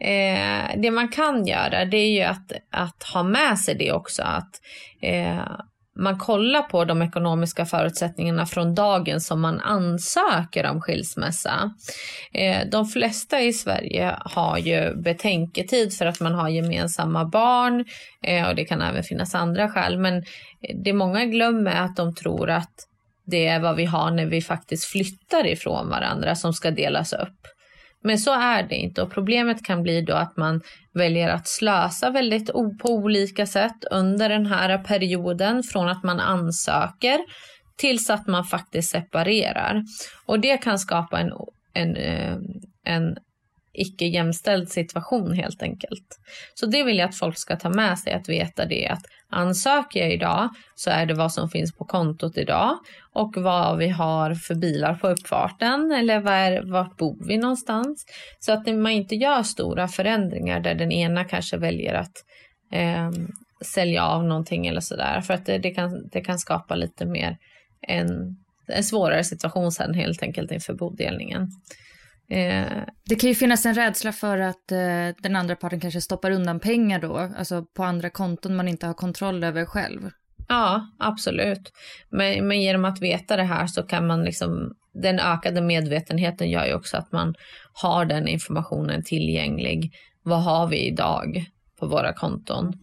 Eh, 0.08 0.82
det 0.82 0.92
man 0.92 1.08
kan 1.08 1.46
göra 1.46 1.86
det 1.86 1.98
är 1.98 2.12
ju 2.12 2.22
att, 2.22 2.52
att 2.72 3.04
ha 3.04 3.24
med 3.24 3.60
sig 3.60 3.76
det 3.76 3.92
också 3.92 4.24
att 4.24 4.62
eh, 5.02 5.60
man 6.00 6.18
kollar 6.18 6.62
på 6.62 6.86
de 6.86 7.02
ekonomiska 7.02 7.66
förutsättningarna 7.66 8.46
från 8.46 8.76
dagen 8.76 9.22
som 9.22 9.42
man 9.42 9.60
ansöker 9.60 10.66
om 10.66 10.82
skilsmässa. 10.82 11.74
Eh, 12.34 12.68
de 12.72 12.86
flesta 12.86 13.42
i 13.42 13.54
Sverige 13.54 14.16
har 14.20 14.58
ju 14.58 14.96
betänketid 14.96 15.94
för 15.94 16.06
att 16.06 16.20
man 16.20 16.34
har 16.34 16.50
gemensamma 16.50 17.26
barn 17.26 17.86
eh, 18.24 18.48
och 18.48 18.56
det 18.56 18.66
kan 18.66 18.82
även 18.82 19.04
finnas 19.04 19.36
andra 19.36 19.70
skäl. 19.70 19.98
Men 19.98 20.24
det 20.84 20.94
många 20.94 21.26
glömmer 21.26 21.72
är 21.72 21.82
att 21.82 21.96
de 21.96 22.16
tror 22.16 22.50
att 22.50 22.74
det 23.26 23.48
är 23.48 23.60
vad 23.60 23.76
vi 23.76 23.86
har 23.86 24.12
när 24.12 24.26
vi 24.26 24.42
faktiskt 24.42 24.86
flyttar 24.86 25.48
ifrån 25.48 25.90
varandra 25.90 26.36
som 26.36 26.54
ska 26.54 26.72
delas 26.72 27.14
upp. 27.14 27.48
Men 28.04 28.18
så 28.18 28.34
är 28.34 28.64
det 28.64 28.76
inte 28.76 29.02
och 29.02 29.12
problemet 29.12 29.66
kan 29.66 29.84
bli 29.84 30.02
då 30.02 30.14
att 30.14 30.38
man 30.38 30.62
väljer 30.94 31.30
att 31.30 31.48
slösa 31.48 32.10
väldigt 32.10 32.52
på 32.82 32.90
olika 32.90 33.46
sätt 33.46 33.84
under 33.92 34.30
den 34.30 34.46
här 34.46 34.78
perioden 34.78 35.64
från 35.64 35.90
att 35.90 36.04
man 36.04 36.20
ansöker 36.20 37.20
tills 37.78 38.10
att 38.10 38.28
man 38.28 38.44
faktiskt 38.44 38.92
separerar. 38.92 39.84
Och 40.26 40.40
det 40.40 40.58
kan 40.58 40.80
skapa 40.80 41.20
en, 41.20 41.32
en, 41.74 41.96
eh, 41.96 42.38
en 42.84 43.18
icke 43.74 44.06
jämställd 44.06 44.70
situation 44.70 45.34
helt 45.34 45.64
enkelt. 45.64 46.20
Så 46.54 46.66
det 46.66 46.84
vill 46.84 46.98
jag 46.98 47.10
att 47.10 47.16
folk 47.16 47.38
ska 47.38 47.56
ta 47.56 47.70
med 47.70 48.00
sig, 48.00 48.14
att 48.14 48.30
veta 48.30 48.66
det 48.66 48.88
att 48.88 49.04
ansöker 49.30 50.00
jag 50.00 50.14
idag 50.14 50.50
så 50.76 50.90
är 50.90 51.06
det 51.06 51.14
vad 51.14 51.34
som 51.34 51.50
finns 51.50 51.76
på 51.76 51.86
kontot 51.86 52.38
idag 52.38 52.78
och 53.14 53.34
vad 53.38 53.78
vi 53.78 53.90
har 53.90 54.34
för 54.34 54.56
bilar 54.56 54.96
på 54.96 55.08
uppfarten 55.08 55.92
eller 55.92 56.20
var, 56.20 56.72
vart 56.72 56.98
bor 56.98 57.28
vi 57.28 57.38
någonstans. 57.38 58.06
Så 58.40 58.52
att 58.52 58.68
man 58.68 58.92
inte 58.92 59.16
gör 59.16 59.44
stora 59.44 59.88
förändringar 59.88 60.60
där 60.60 60.76
den 60.76 60.92
ena 60.92 61.24
kanske 61.24 61.58
väljer 61.58 61.94
att 61.94 62.14
eh, 62.72 63.12
sälja 63.62 64.06
av 64.06 64.24
någonting 64.24 64.68
eller 64.68 64.82
sådär 64.82 65.22
för 65.22 65.34
att 65.34 65.46
det, 65.46 65.58
det, 65.58 65.72
kan, 65.72 66.08
det 66.12 66.22
kan 66.22 66.40
skapa 66.40 66.76
lite 66.76 67.06
mer 67.06 67.38
en, 67.82 68.38
en 68.68 68.84
svårare 68.84 69.24
situation 69.24 69.72
sen 69.72 69.94
helt 69.94 70.24
enkelt 70.24 70.52
inför 70.52 70.74
bodelningen. 70.74 71.52
Eh, 72.30 72.84
det 73.06 73.16
kan 73.16 73.30
ju 73.30 73.36
finnas 73.36 73.66
en 73.66 73.76
rädsla 73.76 74.12
för 74.12 74.38
att 74.38 74.72
eh, 74.72 75.16
den 75.24 75.36
andra 75.36 75.56
parten 75.56 75.80
kanske 75.80 76.02
stoppar 76.02 76.32
undan 76.32 76.60
pengar 76.60 77.00
då, 77.00 77.18
alltså 77.18 77.66
på 77.78 77.84
andra 77.84 78.10
konton 78.10 78.56
man 78.56 78.68
inte 78.68 78.88
har 78.88 78.94
kontroll 78.94 79.44
över 79.44 79.66
själv. 79.66 80.10
Ja, 80.48 80.82
absolut. 81.00 81.72
Men, 82.10 82.48
men 82.48 82.62
genom 82.62 82.86
att 82.86 83.02
veta 83.02 83.36
det 83.36 83.44
här 83.44 83.68
så 83.68 83.84
kan 83.84 84.08
man 84.08 84.24
liksom, 84.24 84.72
den 84.94 85.20
ökade 85.20 85.62
medvetenheten 85.62 86.50
gör 86.50 86.66
ju 86.66 86.74
också 86.74 86.98
att 86.98 87.12
man 87.12 87.36
har 87.74 88.06
den 88.06 88.28
informationen 88.28 89.04
tillgänglig. 89.04 89.92
Vad 90.24 90.44
har 90.44 90.68
vi 90.68 90.88
idag 90.88 91.46
på 91.80 91.88
våra 91.88 92.14
konton? 92.14 92.74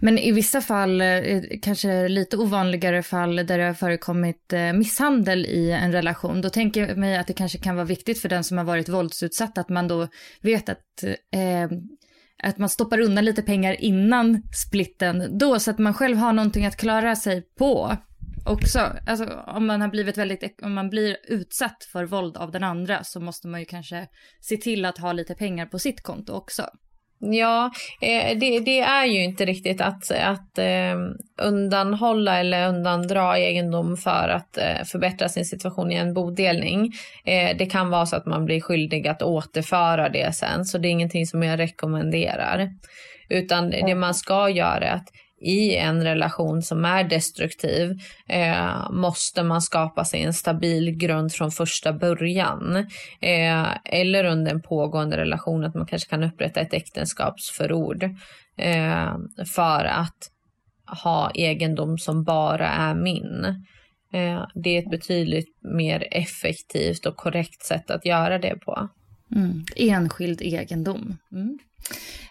Men 0.00 0.18
i 0.18 0.32
vissa 0.32 0.60
fall, 0.60 1.00
eh, 1.00 1.42
kanske 1.62 2.08
lite 2.08 2.36
ovanligare 2.36 3.02
fall 3.02 3.36
där 3.36 3.58
det 3.58 3.64
har 3.64 3.74
förekommit 3.74 4.52
eh, 4.52 4.72
misshandel 4.72 5.46
i 5.46 5.70
en 5.70 5.92
relation, 5.92 6.40
då 6.40 6.50
tänker 6.50 6.88
jag 6.88 6.98
mig 6.98 7.16
att 7.16 7.26
det 7.26 7.32
kanske 7.32 7.58
kan 7.58 7.76
vara 7.76 7.86
viktigt 7.86 8.20
för 8.20 8.28
den 8.28 8.44
som 8.44 8.58
har 8.58 8.64
varit 8.64 8.88
våldsutsatt 8.88 9.58
att 9.58 9.68
man 9.68 9.88
då 9.88 10.08
vet 10.40 10.68
att, 10.68 11.04
eh, 11.34 11.78
att 12.42 12.58
man 12.58 12.68
stoppar 12.68 13.00
undan 13.00 13.24
lite 13.24 13.42
pengar 13.42 13.80
innan 13.80 14.42
splitten 14.66 15.38
då 15.38 15.60
så 15.60 15.70
att 15.70 15.78
man 15.78 15.94
själv 15.94 16.16
har 16.16 16.32
någonting 16.32 16.66
att 16.66 16.76
klara 16.76 17.16
sig 17.16 17.42
på 17.58 17.96
också. 18.46 18.78
Alltså 19.06 19.24
om 19.46 19.66
man 19.66 19.80
har 19.80 19.88
blivit 19.88 20.18
väldigt, 20.18 20.62
om 20.62 20.74
man 20.74 20.90
blir 20.90 21.16
utsatt 21.28 21.84
för 21.92 22.04
våld 22.04 22.36
av 22.36 22.50
den 22.50 22.64
andra 22.64 23.04
så 23.04 23.20
måste 23.20 23.48
man 23.48 23.60
ju 23.60 23.66
kanske 23.66 24.08
se 24.40 24.56
till 24.56 24.84
att 24.84 24.98
ha 24.98 25.12
lite 25.12 25.34
pengar 25.34 25.66
på 25.66 25.78
sitt 25.78 26.02
konto 26.02 26.32
också. 26.32 26.68
Ja, 27.32 27.70
eh, 28.00 28.38
det, 28.38 28.60
det, 28.60 28.80
är 28.80 29.06
ju 29.06 29.24
inte 29.24 29.44
riktigt 29.44 29.80
att, 29.80 30.10
att 30.10 30.58
eh, 30.58 30.94
undanhålla 31.42 32.38
eller 32.38 32.68
undandra 32.68 33.38
egendom 33.38 33.96
för 33.96 34.28
att 34.28 34.58
eh, 34.58 34.84
förbättra 34.84 35.28
sin 35.28 35.44
situation 35.44 35.92
i 35.92 35.94
en 35.94 36.14
bodelning. 36.14 36.92
Det 37.58 37.70
kan 37.70 37.90
vara 37.90 38.06
så 38.06 38.16
att 38.16 38.26
man 38.26 38.44
blir 38.44 38.60
skyldig 38.60 39.08
att 39.08 39.22
återföra 39.22 40.08
det 40.08 40.34
sen, 40.34 40.64
så 40.64 40.78
det 40.78 40.88
är 40.88 40.90
ingenting 40.90 41.26
som 41.26 41.42
jag 41.42 41.58
rekommenderar. 41.58 42.70
Utan 43.28 43.70
det 43.70 43.94
man 43.94 44.14
ska 44.14 44.48
göra 44.48 44.84
är 44.84 44.94
att 44.94 45.08
i 45.44 45.76
en 45.76 46.04
relation 46.04 46.62
som 46.62 46.84
är 46.84 47.04
destruktiv 47.04 47.98
eh, 48.28 48.90
måste 48.90 49.42
man 49.42 49.62
skapa 49.62 50.04
sig 50.04 50.22
en 50.22 50.34
stabil 50.34 50.90
grund 50.90 51.32
från 51.32 51.50
första 51.50 51.92
början. 51.92 52.76
Eh, 53.20 53.66
eller 53.84 54.24
under 54.24 54.52
en 54.52 54.62
pågående 54.62 55.16
relation 55.16 55.64
att 55.64 55.74
man 55.74 55.86
kanske 55.86 56.10
kan 56.10 56.24
upprätta 56.24 56.60
ett 56.60 56.74
äktenskapsförord 56.74 58.02
eh, 58.58 59.16
för 59.54 59.84
att 59.84 60.30
ha 61.02 61.30
egendom 61.34 61.98
som 61.98 62.24
bara 62.24 62.68
är 62.68 62.94
min. 62.94 63.44
Eh, 64.12 64.46
det 64.54 64.70
är 64.70 64.78
ett 64.78 64.90
betydligt 64.90 65.58
mer 65.62 66.08
effektivt 66.10 67.06
och 67.06 67.16
korrekt 67.16 67.62
sätt 67.62 67.90
att 67.90 68.06
göra 68.06 68.38
det 68.38 68.56
på. 68.56 68.88
Mm. 69.34 69.64
Enskild 69.76 70.40
egendom. 70.42 71.16
Mm. 71.32 71.58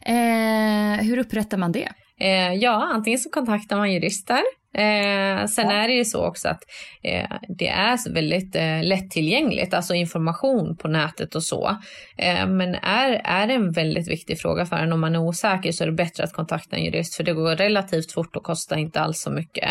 Eh, 0.06 1.06
hur 1.06 1.18
upprättar 1.18 1.58
man 1.58 1.72
det? 1.72 1.90
Eh, 2.24 2.54
ja, 2.54 2.90
antingen 2.94 3.20
så 3.20 3.30
kontaktar 3.30 3.78
man 3.78 3.94
jurister. 3.94 4.42
Eh, 4.76 5.46
sen 5.46 5.70
ja. 5.70 5.72
är 5.72 5.88
det 5.88 5.94
ju 5.94 6.06
så 6.06 6.26
också 6.26 6.48
att 6.48 6.64
eh, 7.04 7.30
det 7.58 7.68
är 7.68 8.14
väldigt 8.14 8.56
eh, 8.56 8.84
lättillgängligt, 8.84 9.74
alltså 9.74 9.94
information 9.94 10.78
på 10.78 10.88
nätet 10.88 11.36
och 11.36 11.44
så. 11.44 11.78
Eh, 12.18 12.48
men 12.48 12.76
är, 12.76 13.22
är 13.24 13.48
det 13.48 13.54
en 13.54 13.72
väldigt 13.72 14.08
viktig 14.08 14.40
fråga 14.40 14.66
för 14.66 14.76
en 14.76 14.94
om 14.94 15.00
man 15.00 15.16
är 15.16 15.20
osäker 15.20 15.72
så 15.72 15.84
är 15.84 15.88
det 15.88 15.94
bättre 15.94 16.24
att 16.24 16.34
kontakta 16.34 16.76
en 16.76 16.84
jurist 16.84 17.16
för 17.16 17.24
det 17.24 17.34
går 17.34 17.56
relativt 17.56 18.12
fort 18.12 18.36
och 18.36 18.44
kostar 18.44 18.78
inte 18.78 19.02
alls 19.02 19.22
så 19.22 19.32
mycket 19.32 19.70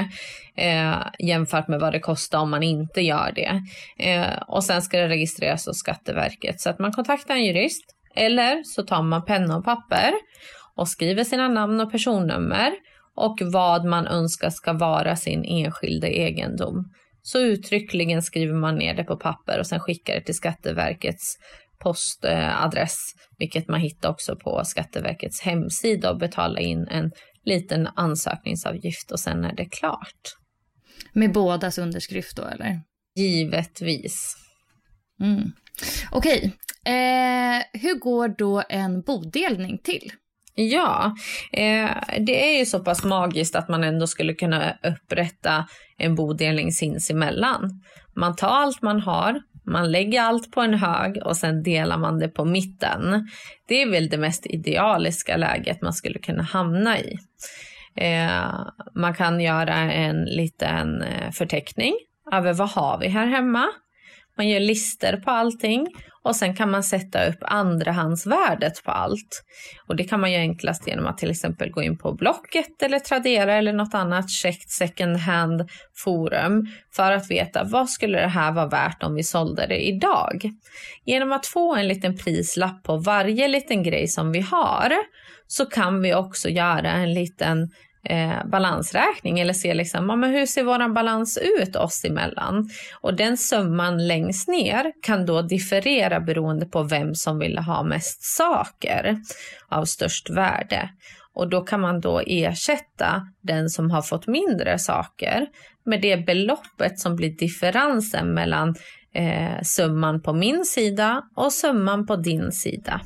eh, 0.57 0.97
jämfört 1.19 1.69
med 1.69 1.81
vad 1.81 1.93
det 1.93 2.01
kostar 2.01 2.39
om 2.39 2.51
man 2.51 2.63
inte 2.63 3.01
gör 3.01 3.33
det. 3.35 3.63
Och 4.47 4.65
sen 4.65 4.83
ska 4.83 4.99
det 4.99 5.09
registreras 5.09 5.67
hos 5.67 5.79
Skatteverket 5.79 6.61
så 6.61 6.71
att 6.71 6.79
man 6.79 6.93
kontaktar 6.93 7.35
en 7.35 7.45
jurist 7.45 7.85
eller 8.17 8.63
så 8.65 8.83
tar 8.83 9.03
man 9.03 9.25
penna 9.25 9.57
och 9.57 9.65
papper 9.65 10.13
och 10.83 10.89
skriver 10.89 11.25
sina 11.25 11.49
namn 11.49 11.81
och 11.81 11.91
personnummer 11.91 12.73
och 13.15 13.39
vad 13.43 13.85
man 13.85 14.07
önskar 14.07 14.51
ska 14.51 14.73
vara 14.73 15.17
sin 15.17 15.45
enskilda 15.45 16.09
egendom. 16.09 16.91
Så 17.23 17.41
uttryckligen 17.41 18.23
skriver 18.23 18.55
man 18.55 18.77
ner 18.77 18.95
det 18.95 19.05
på 19.05 19.17
papper 19.17 19.59
och 19.59 19.67
sen 19.67 19.81
skickar 19.81 20.15
det 20.15 20.21
till 20.21 20.35
Skatteverkets 20.35 21.37
postadress, 21.79 22.97
vilket 23.39 23.69
man 23.69 23.81
hittar 23.81 24.09
också 24.09 24.37
på 24.37 24.63
Skatteverkets 24.65 25.41
hemsida 25.41 26.11
och 26.11 26.19
betala 26.19 26.61
in 26.61 26.87
en 26.91 27.11
liten 27.45 27.89
ansökningsavgift 27.97 29.11
och 29.11 29.21
sen 29.21 29.45
är 29.45 29.57
det 29.57 29.65
klart. 29.65 30.37
Med 31.13 31.33
bådas 31.33 31.79
underskrift 31.79 32.37
då 32.37 32.45
eller? 32.45 32.81
Givetvis. 33.17 34.37
Mm. 35.21 35.53
Okej, 36.11 36.53
eh, 36.87 37.81
hur 37.83 37.99
går 37.99 38.29
då 38.29 38.63
en 38.69 39.03
bodelning 39.03 39.79
till? 39.79 40.13
Ja, 40.55 41.15
eh, 41.53 41.91
det 42.19 42.55
är 42.55 42.59
ju 42.59 42.67
så 42.67 42.81
pass 42.81 43.05
magiskt 43.05 43.57
att 43.57 43.69
man 43.69 43.85
ändå 43.85 44.07
skulle 44.07 44.35
kunna 44.35 44.77
upprätta 44.83 45.67
en 45.99 46.15
bodelning 46.15 46.73
sinsemellan. 46.73 47.83
Man 48.15 48.37
tar 48.37 48.49
allt 48.49 48.83
man 48.83 49.01
har, 49.01 49.43
man 49.65 49.93
lägger 49.93 50.23
allt 50.23 50.53
på 50.53 50.61
en 50.61 50.75
hög 50.75 51.23
och 51.25 51.37
sen 51.37 51.63
delar 51.63 51.99
man 51.99 52.19
det 52.19 52.29
på 52.29 52.45
mitten. 52.45 53.29
Det 53.69 53.83
är 53.83 53.91
väl 53.91 54.09
det 54.09 54.19
mest 54.19 54.47
idealiska 54.47 55.37
läget 55.37 55.83
man 55.83 55.93
skulle 55.93 56.19
kunna 56.19 56.43
hamna 56.43 56.99
i. 56.99 57.19
Eh, 57.97 58.67
man 58.95 59.15
kan 59.15 59.41
göra 59.41 59.75
en 59.75 60.25
liten 60.25 61.03
eh, 61.03 61.31
förteckning 61.31 61.95
över 62.33 62.53
vad 62.53 62.71
har 62.71 62.99
vi 62.99 63.09
här 63.09 63.27
hemma. 63.27 63.69
Man 64.37 64.49
gör 64.49 64.61
lister 64.61 65.17
på 65.17 65.31
allting 65.31 65.87
och 66.25 66.37
sen 66.37 66.57
kan 66.57 66.71
man 66.71 66.83
sätta 66.83 67.27
upp 67.27 67.39
andrahandsvärdet 67.41 68.85
på 68.85 68.91
allt. 68.91 69.43
Och 69.89 69.97
det 69.97 70.05
kan 70.05 70.21
man 70.21 70.33
göra 70.33 70.43
enklast 70.43 70.87
genom 70.87 71.07
att 71.07 71.19
till 71.19 71.31
exempel 71.31 71.71
gå 71.71 71.83
in 71.83 71.99
på 71.99 72.13
Blocket 72.13 72.83
eller 72.83 72.99
Tradera 72.99 73.55
eller 73.55 73.73
något 73.73 73.95
annat 73.95 74.31
käckt 74.31 74.71
second 74.71 75.17
hand 75.17 75.71
forum 76.05 76.67
för 76.97 77.13
att 77.13 77.31
veta 77.31 77.65
vad 77.65 77.91
skulle 77.91 78.21
det 78.21 78.29
här 78.29 78.53
vara 78.53 78.69
värt 78.69 79.03
om 79.03 79.15
vi 79.15 79.23
sålde 79.23 79.67
det 79.67 79.87
idag. 79.89 80.51
Genom 81.05 81.33
att 81.33 81.47
få 81.47 81.75
en 81.75 81.89
liten 81.89 82.17
prislapp 82.17 82.83
på 82.83 82.97
varje 82.97 83.49
liten 83.49 83.83
grej 83.83 84.09
som 84.09 84.33
vi 84.33 84.41
har 84.41 84.93
så 85.47 85.67
kan 85.67 86.03
vi 86.03 86.15
också 86.15 86.49
göra 86.49 86.91
en 86.91 87.15
liten 87.15 87.69
eh, 88.05 88.47
balansräkning 88.47 89.41
eller 89.41 89.53
se 89.53 89.75
liksom, 89.75 90.09
ja, 90.09 90.17
men 90.17 90.31
hur 90.31 90.47
ser 90.47 90.65
vår 90.65 90.89
balans 90.89 91.39
ut 91.59 91.77
oss 91.77 92.05
emellan. 92.05 92.71
Och 93.01 93.15
den 93.15 93.37
summan 93.37 94.07
längst 94.07 94.49
ner 94.49 94.93
kan 95.03 95.27
då 95.27 95.43
differera 95.43 96.21
beroende 96.21 96.67
på 96.67 96.83
vem 96.83 97.15
som 97.15 97.39
vill 97.39 97.59
ha 97.59 97.83
mest 97.83 98.23
saker 98.23 99.17
av 99.69 99.85
störst 99.85 100.31
värde. 100.31 100.91
Och 101.35 101.51
då 101.51 101.61
kan 101.61 101.81
man 101.81 102.01
då 102.01 102.21
ersätta 102.27 103.27
den 103.43 103.69
som 103.69 103.91
har 103.91 104.03
fått 104.03 104.27
mindre 104.27 104.79
saker 104.79 105.47
med 105.85 106.01
det 106.01 106.17
beloppet 106.17 106.99
som 106.99 107.17
blir 107.17 107.31
differensen 107.39 108.35
mellan 108.35 108.75
eh, 109.15 109.63
summan 109.63 110.23
på 110.23 110.33
min 110.33 110.65
sida 110.65 111.23
och 111.37 111.53
summan 111.53 112.07
på 112.07 112.17
din 112.17 112.53
sida. 112.53 113.01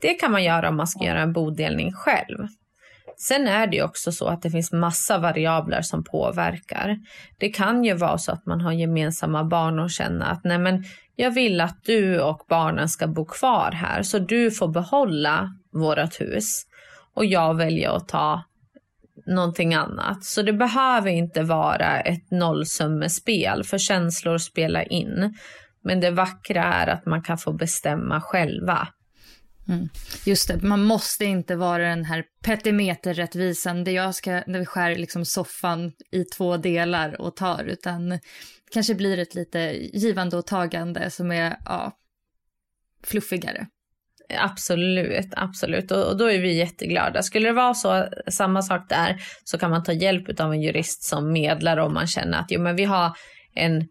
Det 0.00 0.14
kan 0.14 0.32
man 0.32 0.44
göra 0.44 0.68
om 0.68 0.76
man 0.76 0.86
ska 0.86 1.04
göra 1.04 1.20
en 1.20 1.32
bodelning 1.32 1.92
själv. 1.92 2.38
Sen 3.20 3.48
är 3.48 3.66
det 3.66 3.82
också 3.82 4.12
så 4.12 4.26
att 4.26 4.42
det 4.42 4.50
finns 4.50 4.72
massa 4.72 5.18
variabler 5.18 5.82
som 5.82 6.04
påverkar. 6.04 6.98
Det 7.38 7.48
kan 7.48 7.84
ju 7.84 7.94
vara 7.94 8.18
så 8.18 8.32
att 8.32 8.46
man 8.46 8.60
har 8.60 8.72
gemensamma 8.72 9.44
barn 9.44 9.78
och 9.78 9.90
känna 9.90 10.26
att 10.26 10.44
nej 10.44 10.58
men 10.58 10.84
jag 11.16 11.30
vill 11.30 11.60
att 11.60 11.84
du 11.84 12.20
och 12.20 12.46
barnen 12.48 12.88
ska 12.88 13.06
bo 13.06 13.24
kvar 13.24 13.72
här 13.72 14.02
så 14.02 14.18
du 14.18 14.50
får 14.50 14.68
behålla 14.68 15.50
vårt 15.72 16.20
hus 16.20 16.62
och 17.14 17.24
jag 17.24 17.54
väljer 17.54 17.96
att 17.96 18.08
ta 18.08 18.44
någonting 19.26 19.74
annat. 19.74 20.24
Så 20.24 20.42
det 20.42 20.52
behöver 20.52 21.10
inte 21.10 21.42
vara 21.42 22.00
ett 22.00 22.30
nollsummespel 22.30 23.64
för 23.64 23.78
känslor 23.78 24.38
spelar 24.38 24.92
in. 24.92 25.38
Men 25.84 26.00
det 26.00 26.10
vackra 26.10 26.64
är 26.64 26.86
att 26.86 27.06
man 27.06 27.22
kan 27.22 27.38
få 27.38 27.52
bestämma 27.52 28.20
själva 28.20 28.88
Mm. 29.68 29.88
Just 30.26 30.48
det, 30.48 30.62
man 30.62 30.84
måste 30.84 31.24
inte 31.24 31.56
vara 31.56 31.88
den 31.88 32.04
här 32.04 32.24
petimeterrättvisan 32.44 33.84
där 33.84 33.92
jag 33.92 34.14
ska, 34.14 34.42
när 34.46 34.58
vi 34.58 34.66
skär 34.66 34.96
liksom 34.96 35.24
soffan 35.24 35.92
i 36.12 36.24
två 36.24 36.56
delar 36.56 37.20
och 37.20 37.36
tar, 37.36 37.64
utan 37.64 38.18
kanske 38.72 38.94
blir 38.94 39.18
ett 39.18 39.34
lite 39.34 39.58
givande 39.92 40.36
och 40.36 40.46
tagande 40.46 41.10
som 41.10 41.32
är, 41.32 41.56
ja, 41.64 41.92
fluffigare. 43.04 43.66
Absolut, 44.38 45.32
absolut. 45.36 45.90
Och, 45.90 46.04
och, 46.04 46.18
då 46.18 46.30
är 46.30 46.40
vi 46.40 46.56
jätteglada. 46.56 47.22
Skulle 47.22 47.48
det 47.48 47.52
vara 47.52 47.74
så, 47.74 48.08
samma 48.30 48.62
sak 48.62 48.88
där, 48.88 49.22
så 49.44 49.58
kan 49.58 49.70
man 49.70 49.82
ta 49.82 49.92
hjälp 49.92 50.40
av 50.40 50.52
en 50.52 50.62
jurist 50.62 51.02
som 51.04 51.32
medlar 51.32 51.76
om 51.76 51.94
man 51.94 52.06
känner 52.06 52.38
att 52.38 52.50
jo, 52.50 52.60
men 52.60 52.76
vi 52.76 52.84
har 52.84 53.12
en 53.54 53.88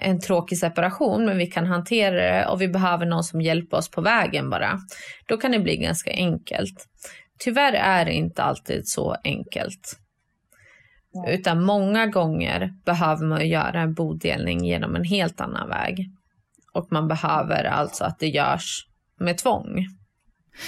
en 0.00 0.20
tråkig 0.20 0.58
separation 0.58 1.24
men 1.24 1.38
vi 1.38 1.46
kan 1.46 1.66
hantera 1.66 2.14
det 2.14 2.46
och 2.46 2.60
vi 2.60 2.68
behöver 2.68 3.06
någon 3.06 3.24
som 3.24 3.40
hjälper 3.40 3.76
oss 3.76 3.90
på 3.90 4.00
vägen 4.00 4.50
bara. 4.50 4.78
Då 5.26 5.36
kan 5.36 5.52
det 5.52 5.58
bli 5.58 5.76
ganska 5.76 6.10
enkelt. 6.10 6.86
Tyvärr 7.38 7.72
är 7.72 8.04
det 8.04 8.12
inte 8.12 8.42
alltid 8.42 8.88
så 8.88 9.16
enkelt. 9.24 9.96
Utan 11.28 11.64
många 11.64 12.06
gånger 12.06 12.72
behöver 12.84 13.26
man 13.26 13.48
göra 13.48 13.80
en 13.80 13.94
bodelning 13.94 14.64
genom 14.64 14.96
en 14.96 15.04
helt 15.04 15.40
annan 15.40 15.68
väg. 15.68 16.10
Och 16.72 16.88
man 16.90 17.08
behöver 17.08 17.64
alltså 17.64 18.04
att 18.04 18.18
det 18.18 18.28
görs 18.28 18.86
med 19.20 19.38
tvång. 19.38 19.86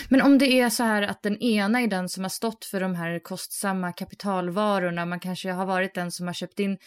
Men 0.08 0.22
om 0.22 0.38
det 0.38 0.52
är 0.52 0.70
så 0.70 0.82
här 0.82 1.02
att 1.02 1.22
den 1.22 1.38
ena 1.42 1.80
är 1.80 1.86
den 1.86 2.08
som 2.08 2.24
har 2.24 2.28
stått 2.28 2.64
för 2.64 2.80
de 2.80 2.94
här 2.94 3.18
kostsamma 3.18 3.92
kapitalvarorna, 3.92 5.06
man 5.06 5.20
kanske 5.20 5.50
har 5.50 5.66
varit 5.66 5.94
den 5.94 6.10
som 6.10 6.26
har 6.26 6.34
köpt 6.34 6.60
in 6.60 6.78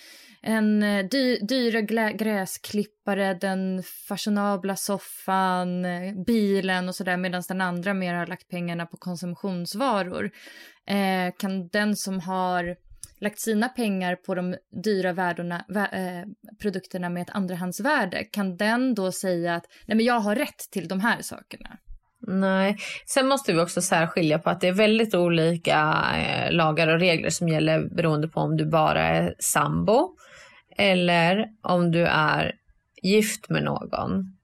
en 0.41 0.83
eh, 0.83 1.05
dy 1.05 1.37
dyra 1.37 1.81
gräsklippare, 2.11 3.33
den 3.33 3.83
fashionabla 4.07 4.75
soffan, 4.75 5.85
eh, 5.85 6.23
bilen 6.25 6.89
och 6.89 6.95
sådär 6.95 7.17
medan 7.17 7.43
den 7.47 7.61
andra 7.61 7.93
mer 7.93 8.13
har 8.13 8.27
lagt 8.27 8.49
pengarna 8.49 8.85
på 8.85 8.97
konsumtionsvaror. 8.97 10.31
Eh, 10.87 11.33
kan 11.37 11.67
den 11.67 11.95
som 11.95 12.19
har 12.19 12.75
lagt 13.19 13.39
sina 13.39 13.69
pengar 13.69 14.15
på 14.15 14.35
de 14.35 14.55
dyra 14.83 15.13
värdorna, 15.13 15.65
vä 15.67 15.85
eh, 15.85 16.27
produkterna 16.61 17.09
med 17.09 17.21
ett 17.21 17.35
andrahandsvärde, 17.35 18.23
kan 18.23 18.57
den 18.57 18.95
då 18.95 19.11
säga 19.11 19.55
att 19.55 19.65
nej 19.85 19.97
men 19.97 20.05
jag 20.05 20.19
har 20.19 20.35
rätt 20.35 20.69
till 20.71 20.87
de 20.87 20.99
här 20.99 21.21
sakerna? 21.21 21.77
Nej, 22.27 22.77
sen 23.05 23.27
måste 23.27 23.53
vi 23.53 23.59
också 23.59 23.81
särskilja 23.81 24.39
på 24.39 24.49
att 24.49 24.61
det 24.61 24.67
är 24.67 24.73
väldigt 24.73 25.15
olika 25.15 26.05
eh, 26.17 26.51
lagar 26.51 26.87
och 26.87 26.99
regler 26.99 27.29
som 27.29 27.49
gäller 27.49 27.95
beroende 27.95 28.27
på 28.27 28.39
om 28.39 28.57
du 28.57 28.65
bara 28.65 29.01
är 29.01 29.35
sambo 29.39 30.15
eller 30.77 31.45
om 31.63 31.91
du 31.91 32.05
är 32.05 32.53
gift 33.03 33.49
med 33.49 33.63
någon. 33.63 34.35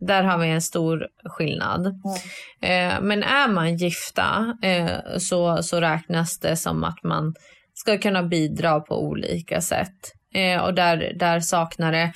Där 0.00 0.22
har 0.22 0.38
vi 0.38 0.48
en 0.48 0.62
stor 0.62 1.06
skillnad. 1.24 1.86
Mm. 1.86 2.94
Eh, 2.94 3.00
men 3.02 3.22
är 3.22 3.48
man 3.48 3.76
gifta 3.76 4.56
eh, 4.62 5.18
så, 5.18 5.62
så 5.62 5.80
räknas 5.80 6.38
det 6.38 6.56
som 6.56 6.84
att 6.84 7.02
man 7.02 7.34
ska 7.74 7.98
kunna 7.98 8.22
bidra 8.22 8.80
på 8.80 9.02
olika 9.02 9.60
sätt. 9.60 10.12
Eh, 10.34 10.64
och 10.64 10.74
där, 10.74 11.12
där 11.16 11.40
saknar 11.40 11.92
det, 11.92 12.12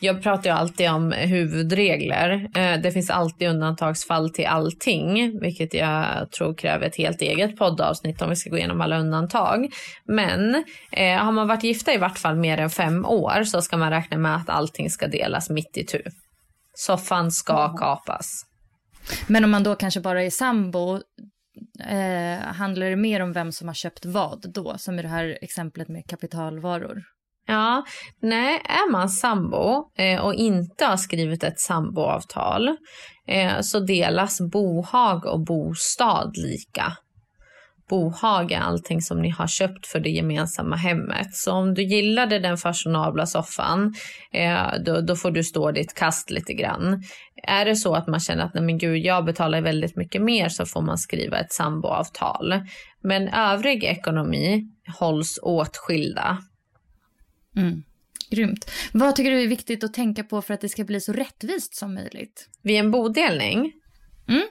jag 0.00 0.22
pratar 0.22 0.50
ju 0.50 0.56
alltid 0.56 0.90
om 0.90 1.12
huvudregler. 1.12 2.50
Eh, 2.56 2.80
det 2.80 2.92
finns 2.92 3.10
alltid 3.10 3.48
undantagsfall 3.48 4.30
till 4.30 4.46
allting, 4.46 5.40
vilket 5.40 5.74
jag 5.74 6.30
tror 6.30 6.54
kräver 6.54 6.86
ett 6.86 6.96
helt 6.96 7.22
eget 7.22 7.56
poddavsnitt 7.56 8.22
om 8.22 8.30
vi 8.30 8.36
ska 8.36 8.50
gå 8.50 8.58
igenom 8.58 8.80
alla 8.80 8.98
undantag. 8.98 9.72
Men 10.04 10.64
eh, 10.92 11.16
har 11.16 11.32
man 11.32 11.48
varit 11.48 11.64
gifta 11.64 11.92
i 11.94 11.98
vart 11.98 12.18
fall 12.18 12.36
mer 12.36 12.58
än 12.58 12.70
fem 12.70 13.06
år 13.06 13.44
så 13.44 13.62
ska 13.62 13.76
man 13.76 13.90
räkna 13.90 14.18
med 14.18 14.36
att 14.36 14.48
allting 14.48 14.90
ska 14.90 15.06
delas 15.06 15.50
mitt 15.50 15.76
i 15.76 15.84
tu. 15.86 16.02
Soffan 16.74 17.30
ska 17.30 17.76
kapas. 17.76 18.46
Men 19.26 19.44
om 19.44 19.50
man 19.50 19.62
då 19.62 19.74
kanske 19.74 20.00
bara 20.00 20.22
är 20.22 20.30
sambo, 20.30 21.00
eh, 21.88 22.44
handlar 22.44 22.90
det 22.90 22.96
mer 22.96 23.20
om 23.20 23.32
vem 23.32 23.52
som 23.52 23.68
har 23.68 23.74
köpt 23.74 24.04
vad 24.04 24.52
då? 24.54 24.78
Som 24.78 24.98
i 24.98 25.02
det 25.02 25.08
här 25.08 25.38
exemplet 25.42 25.88
med 25.88 26.06
kapitalvaror. 26.08 27.02
Ja, 27.46 27.84
nej, 28.22 28.62
är 28.64 28.90
man 28.90 29.08
sambo 29.08 29.90
eh, 29.98 30.20
och 30.20 30.34
inte 30.34 30.84
har 30.84 30.96
skrivit 30.96 31.44
ett 31.44 31.60
samboavtal 31.60 32.68
eh, 33.26 33.60
så 33.60 33.80
delas 33.80 34.40
bohag 34.40 35.26
och 35.26 35.44
bostad 35.44 36.36
lika. 36.36 36.96
Bohag 37.90 38.52
är 38.52 38.60
allting 38.60 39.02
som 39.02 39.22
ni 39.22 39.30
har 39.30 39.46
köpt 39.46 39.86
för 39.86 40.00
det 40.00 40.10
gemensamma 40.10 40.76
hemmet. 40.76 41.34
Så 41.34 41.52
om 41.52 41.74
du 41.74 41.82
gillade 41.82 42.38
den 42.38 42.56
fashionabla 42.56 43.26
soffan, 43.26 43.94
eh, 44.32 44.66
då, 44.84 45.00
då, 45.00 45.16
får 45.16 45.30
du 45.30 45.44
stå 45.44 45.70
ditt 45.70 45.94
kast 45.94 46.30
lite 46.30 46.54
grann. 46.54 47.02
Är 47.42 47.64
det 47.64 47.76
så 47.76 47.94
att 47.94 48.06
man 48.06 48.20
känner 48.20 48.44
att 48.44 48.54
nej 48.54 48.62
men 48.62 48.78
gud, 48.78 48.98
jag 48.98 49.24
betalar 49.24 49.60
väldigt 49.60 49.96
mycket 49.96 50.22
mer 50.22 50.48
så 50.48 50.66
får 50.66 50.82
man 50.82 50.98
skriva 50.98 51.38
ett 51.38 51.52
samboavtal. 51.52 52.54
Men 53.02 53.28
övrig 53.28 53.84
ekonomi 53.84 54.64
hålls 54.98 55.38
åtskilda. 55.42 56.38
Mm. 57.56 57.82
Grymt. 58.30 58.70
Vad 58.92 59.16
tycker 59.16 59.30
du 59.30 59.42
är 59.42 59.46
viktigt 59.46 59.84
att 59.84 59.94
tänka 59.94 60.24
på 60.24 60.42
för 60.42 60.54
att 60.54 60.60
det 60.60 60.68
ska 60.68 60.84
bli 60.84 61.00
så 61.00 61.12
rättvist 61.12 61.74
som 61.74 61.94
möjligt? 61.94 62.48
Vid 62.62 62.76
en 62.76 62.90
bodelning? 62.90 63.72
Mm. 64.28 64.42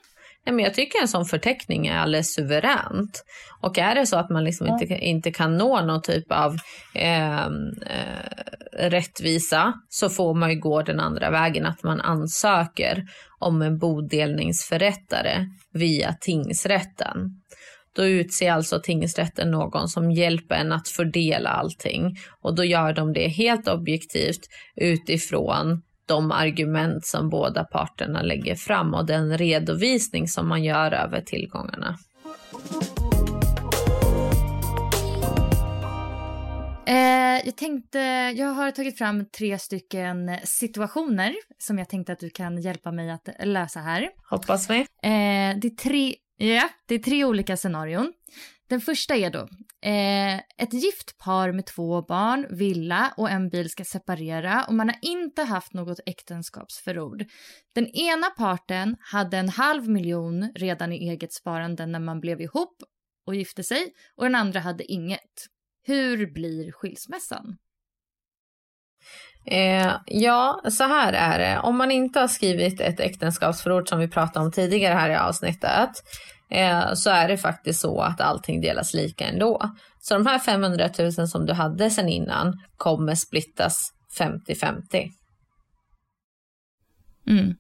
Nej, 0.45 0.55
men 0.55 0.65
jag 0.65 0.73
tycker 0.73 1.01
en 1.01 1.07
sån 1.07 1.25
förteckning 1.25 1.87
är 1.87 1.97
alldeles 1.97 2.33
suveränt. 2.33 3.23
Och 3.61 3.77
är 3.77 3.95
det 3.95 4.05
så 4.05 4.17
att 4.17 4.29
man 4.29 4.43
liksom 4.43 4.67
inte, 4.67 4.85
inte 4.85 5.31
kan 5.31 5.57
nå 5.57 5.81
någon 5.81 6.01
typ 6.01 6.31
av 6.31 6.57
eh, 6.95 7.45
eh, 7.45 7.49
rättvisa 8.73 9.73
så 9.89 10.09
får 10.09 10.33
man 10.33 10.49
ju 10.49 10.59
gå 10.59 10.81
den 10.81 10.99
andra 10.99 11.29
vägen, 11.29 11.65
att 11.65 11.83
man 11.83 12.01
ansöker 12.01 13.03
om 13.39 13.61
en 13.61 13.77
bodelningsförrättare 13.77 15.45
via 15.73 16.15
tingsrätten. 16.21 17.41
Då 17.99 18.05
utser 18.05 18.51
alltså 18.51 18.79
tingsrätten 18.83 19.51
någon 19.51 19.87
som 19.87 20.11
hjälper 20.11 20.55
en 20.55 20.71
att 20.71 20.87
fördela 20.87 21.49
allting 21.49 22.15
och 22.41 22.55
då 22.55 22.63
gör 22.63 22.93
de 22.93 23.13
det 23.13 23.27
helt 23.27 23.67
objektivt 23.67 24.49
utifrån 24.75 25.81
de 26.05 26.31
argument 26.31 27.05
som 27.05 27.29
båda 27.29 27.63
parterna 27.63 28.21
lägger 28.21 28.55
fram 28.55 28.93
och 28.93 29.05
den 29.05 29.37
redovisning 29.37 30.27
som 30.27 30.47
man 30.47 30.63
gör 30.63 30.91
över 30.91 31.21
tillgångarna. 31.21 31.97
Eh, 36.87 37.45
jag 37.45 37.57
tänkte, 37.57 37.99
jag 38.35 38.47
har 38.47 38.71
tagit 38.71 38.97
fram 38.97 39.25
tre 39.25 39.59
stycken 39.59 40.37
situationer 40.43 41.35
som 41.57 41.77
jag 41.77 41.89
tänkte 41.89 42.13
att 42.13 42.19
du 42.19 42.29
kan 42.29 42.61
hjälpa 42.61 42.91
mig 42.91 43.11
att 43.11 43.29
lösa 43.43 43.79
här. 43.79 44.09
Hoppas 44.29 44.69
vi. 44.69 44.79
Eh, 44.79 45.59
det, 45.61 45.67
är 45.67 45.75
tre, 45.75 46.15
ja, 46.39 46.69
det 46.85 46.95
är 46.95 46.99
tre 46.99 47.25
olika 47.25 47.57
scenarion. 47.57 48.13
Den 48.67 48.81
första 48.81 49.15
är 49.15 49.29
då, 49.29 49.39
eh, 49.89 50.37
ett 50.37 50.73
gift 50.73 51.17
par 51.17 51.51
med 51.51 51.65
två 51.65 52.01
barn, 52.01 52.47
villa 52.49 53.13
och 53.17 53.29
en 53.29 53.49
bil 53.49 53.69
ska 53.69 53.83
separera 53.83 54.65
och 54.65 54.73
man 54.73 54.89
har 54.89 54.97
inte 55.01 55.43
haft 55.43 55.73
något 55.73 55.99
äktenskapsförord. 56.05 57.25
Den 57.75 57.87
ena 57.87 58.29
parten 58.29 58.95
hade 58.99 59.37
en 59.37 59.49
halv 59.49 59.89
miljon 59.89 60.51
redan 60.55 60.93
i 60.93 61.09
eget 61.09 61.33
sparande 61.33 61.85
när 61.85 61.99
man 61.99 62.19
blev 62.19 62.41
ihop 62.41 62.83
och 63.25 63.35
gifte 63.35 63.63
sig 63.63 63.93
och 64.15 64.23
den 64.23 64.35
andra 64.35 64.59
hade 64.59 64.91
inget. 64.91 65.47
Hur 65.83 66.33
blir 66.33 66.71
skilsmässan? 66.71 67.57
Eh, 69.45 69.91
ja, 70.05 70.61
så 70.69 70.83
här 70.83 71.13
är 71.13 71.39
det. 71.39 71.59
Om 71.59 71.77
man 71.77 71.91
inte 71.91 72.19
har 72.19 72.27
skrivit 72.27 72.81
ett 72.81 72.99
äktenskapsförord 72.99 73.89
som 73.89 73.99
vi 73.99 74.07
pratade 74.07 74.45
om 74.45 74.51
tidigare 74.51 74.93
här 74.93 75.09
i 75.09 75.15
avsnittet 75.15 75.89
eh, 76.51 76.93
så 76.93 77.09
är 77.09 77.27
det 77.27 77.37
faktiskt 77.37 77.79
så 77.79 78.01
att 78.01 78.21
allting 78.21 78.61
delas 78.61 78.93
lika 78.93 79.25
ändå. 79.25 79.71
Så 80.01 80.13
de 80.13 80.25
här 80.25 80.39
500 80.39 80.89
000 80.99 81.27
som 81.27 81.45
du 81.45 81.53
hade 81.53 81.89
sedan 81.89 82.09
innan 82.09 82.59
kommer 82.77 83.15
splittas 83.15 83.93
50-50. 84.19 85.09
Mm. 87.27 87.55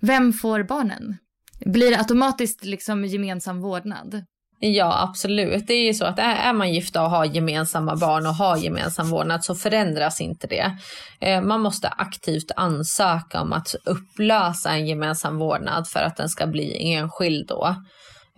Vem 0.00 0.32
får 0.32 0.62
barnen? 0.62 1.16
Blir 1.60 1.90
det 1.90 1.98
automatiskt 1.98 2.64
liksom 2.64 3.04
gemensam 3.04 3.60
vårdnad? 3.60 4.24
Ja, 4.60 5.02
absolut. 5.08 5.66
Det 5.66 5.74
är 5.74 5.84
ju 5.84 5.94
så 5.94 6.04
att 6.04 6.18
är 6.18 6.52
man 6.52 6.72
gifta 6.72 7.02
och 7.02 7.10
har 7.10 7.24
gemensamma 7.24 7.96
barn 7.96 8.26
och 8.26 8.34
har 8.34 8.56
gemensam 8.56 9.10
vårdnad 9.10 9.44
så 9.44 9.54
förändras 9.54 10.20
inte 10.20 10.46
det. 10.46 10.76
Eh, 11.20 11.40
man 11.40 11.60
måste 11.60 11.88
aktivt 11.88 12.50
ansöka 12.56 13.40
om 13.40 13.52
att 13.52 13.74
upplösa 13.84 14.70
en 14.70 14.86
gemensam 14.86 15.38
vårdnad 15.38 15.88
för 15.88 16.00
att 16.00 16.16
den 16.16 16.28
ska 16.28 16.46
bli 16.46 16.92
enskild 16.94 17.48
då. 17.48 17.76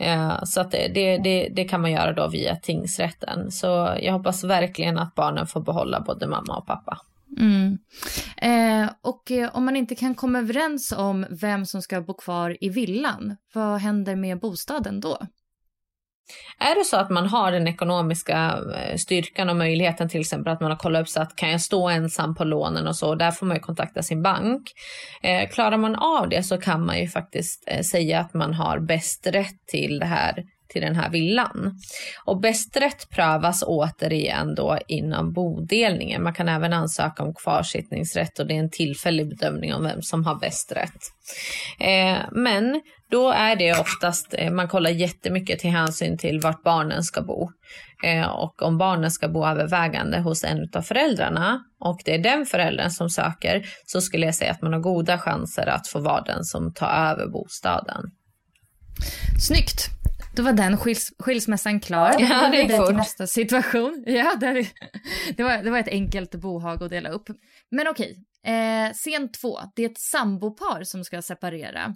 Eh, 0.01 0.45
så 0.45 0.61
att 0.61 0.71
det, 0.71 0.89
det, 1.25 1.49
det, 1.49 1.65
kan 1.65 1.81
man 1.81 1.93
göra 1.93 2.13
då 2.13 2.29
via 2.29 2.57
tingsrätten. 2.57 3.51
Så 3.51 3.97
jag 4.03 4.13
hoppas 4.13 4.45
verkligen 4.45 4.99
att 4.99 5.15
barnen 5.15 5.47
får 5.47 5.61
behålla 5.61 6.01
både 6.01 6.27
mamma 6.27 6.57
och 6.57 6.67
pappa. 6.67 6.99
Mm. 7.39 7.79
Eh, 8.37 8.91
och 9.03 9.31
eh, 9.31 9.51
om 9.53 9.65
man 9.65 9.77
inte 9.77 9.95
kan 9.95 10.15
komma 10.15 10.39
överens 10.39 10.93
om 10.93 11.27
vem 11.31 11.67
som 11.67 11.83
ska 11.83 12.01
bo 12.01 12.15
kvar 12.15 12.57
i 12.61 12.69
villan, 12.69 13.37
vad 13.55 13.81
händer 13.81 14.17
med 14.17 14.41
bostaden 14.41 15.01
då? 15.01 15.19
Är 16.59 16.75
det 16.75 16.85
så 16.85 16.97
att 16.97 17.11
man 17.11 17.27
har 17.27 17.53
den 17.53 17.69
ekonomiska 17.69 18.59
eh, 18.77 18.97
styrkan 18.97 19.49
och 19.49 19.57
möjligheten 19.57 20.09
till 20.09 20.21
exempel 20.21 20.53
att 20.53 20.61
man 20.61 20.71
har 20.71 20.79
kollat 20.79 21.03
upp 21.03 21.09
så 21.09 21.21
att 21.21 21.37
kan 21.37 21.51
jag 21.51 21.61
stå 21.61 21.89
ensam 21.89 22.35
på 22.35 22.45
lånen 22.45 22.87
och 22.87 22.97
så, 22.97 23.15
där 23.15 23.31
får 23.31 23.47
man 23.47 23.57
ju 23.57 23.61
kontakta 23.61 24.03
sin 24.03 24.23
bank. 24.23 24.63
Eh, 25.23 25.49
klarar 25.49 25.77
man 25.77 25.97
av 25.97 26.29
det 26.29 26.43
så 26.43 26.59
kan 26.59 26.87
man 26.87 27.01
ju 27.01 27.09
faktiskt 27.09 27.65
eh, 27.67 27.81
säga 27.81 28.21
att 28.21 28.35
man 28.35 28.55
har 28.55 28.79
bäst 28.79 29.27
rätt 29.27 29.67
till 29.67 29.99
det 29.99 30.07
här 30.07 30.45
till 30.71 30.83
den 30.83 30.97
här 30.97 31.11
villan. 31.11 31.81
Och 32.25 32.41
bäst 32.41 32.77
rätt 32.77 33.11
prövas 33.11 33.63
återigen 33.67 34.55
då 34.55 34.79
inom 34.89 35.33
bodelningen. 35.33 36.23
Man 36.23 36.35
kan 36.35 36.49
även 36.49 36.73
ansöka 36.73 37.23
om 37.23 37.35
kvarsittningsrätt 37.35 38.39
och 38.39 38.47
det 38.47 38.55
är 38.55 38.59
en 38.59 38.71
tillfällig 38.71 39.29
bedömning 39.29 39.75
om 39.75 39.85
vem 39.85 40.03
som 40.03 40.25
har 40.25 40.35
bäst 40.35 40.73
rätt. 40.73 41.01
Eh, 41.81 42.19
men 42.33 42.81
då 43.11 43.31
är 43.31 43.57
det 43.57 43.73
oftast, 43.73 44.35
eh, 44.39 44.51
man 44.51 44.69
kollar 44.69 44.91
jättemycket 44.91 45.59
till 45.59 45.71
hänsyn 45.71 46.19
till 46.19 46.41
vart 46.41 46.63
barnen 46.63 47.03
ska 47.03 47.23
bo. 47.23 47.51
Eh, 48.05 48.29
och 48.29 48.63
om 48.63 48.79
barnen 48.79 49.11
ska 49.11 49.29
bo 49.29 49.47
övervägande 49.47 50.21
hos 50.21 50.45
en 50.45 50.69
av 50.75 50.83
föräldrarna 50.83 51.65
och 51.81 52.01
det 52.05 52.15
är 52.15 52.19
den 52.19 52.47
föräldern 52.47 52.91
som 52.91 53.11
söker 53.11 53.67
så 53.87 54.01
skulle 54.01 54.27
jag 54.27 54.35
säga 54.35 54.51
att 54.51 54.63
man 54.63 54.73
har 54.73 54.81
goda 54.81 55.19
chanser 55.19 55.67
att 55.67 55.89
få 55.89 55.99
vara 55.99 56.23
den 56.23 56.45
som 56.45 56.75
tar 56.75 56.89
över 56.89 57.27
bostaden. 57.27 58.11
Snyggt. 59.47 59.89
Då 60.37 60.43
var 60.43 60.53
den 60.53 60.77
skils 60.77 61.13
skilsmässan 61.19 61.81
klar. 61.81 62.17
Ja, 62.19 62.49
det 62.53 62.63
är 62.63 62.87
till 62.87 62.97
nästa 62.97 63.27
situation. 63.27 64.05
Ja, 64.11 64.35
det, 64.41 64.67
det, 65.37 65.43
var, 65.43 65.63
det 65.63 65.71
var 65.71 65.79
ett 65.79 65.89
enkelt 65.89 66.35
bohag 66.35 66.83
att 66.83 66.91
dela 66.91 67.09
upp. 67.09 67.29
Men 67.71 67.89
okej, 67.89 68.17
eh, 68.47 68.93
scen 68.93 69.33
två. 69.33 69.61
Det 69.77 69.85
är 69.85 69.91
ett 69.91 70.01
sambopar 70.01 70.85
som 70.85 71.05
ska 71.05 71.23
separera. 71.23 71.95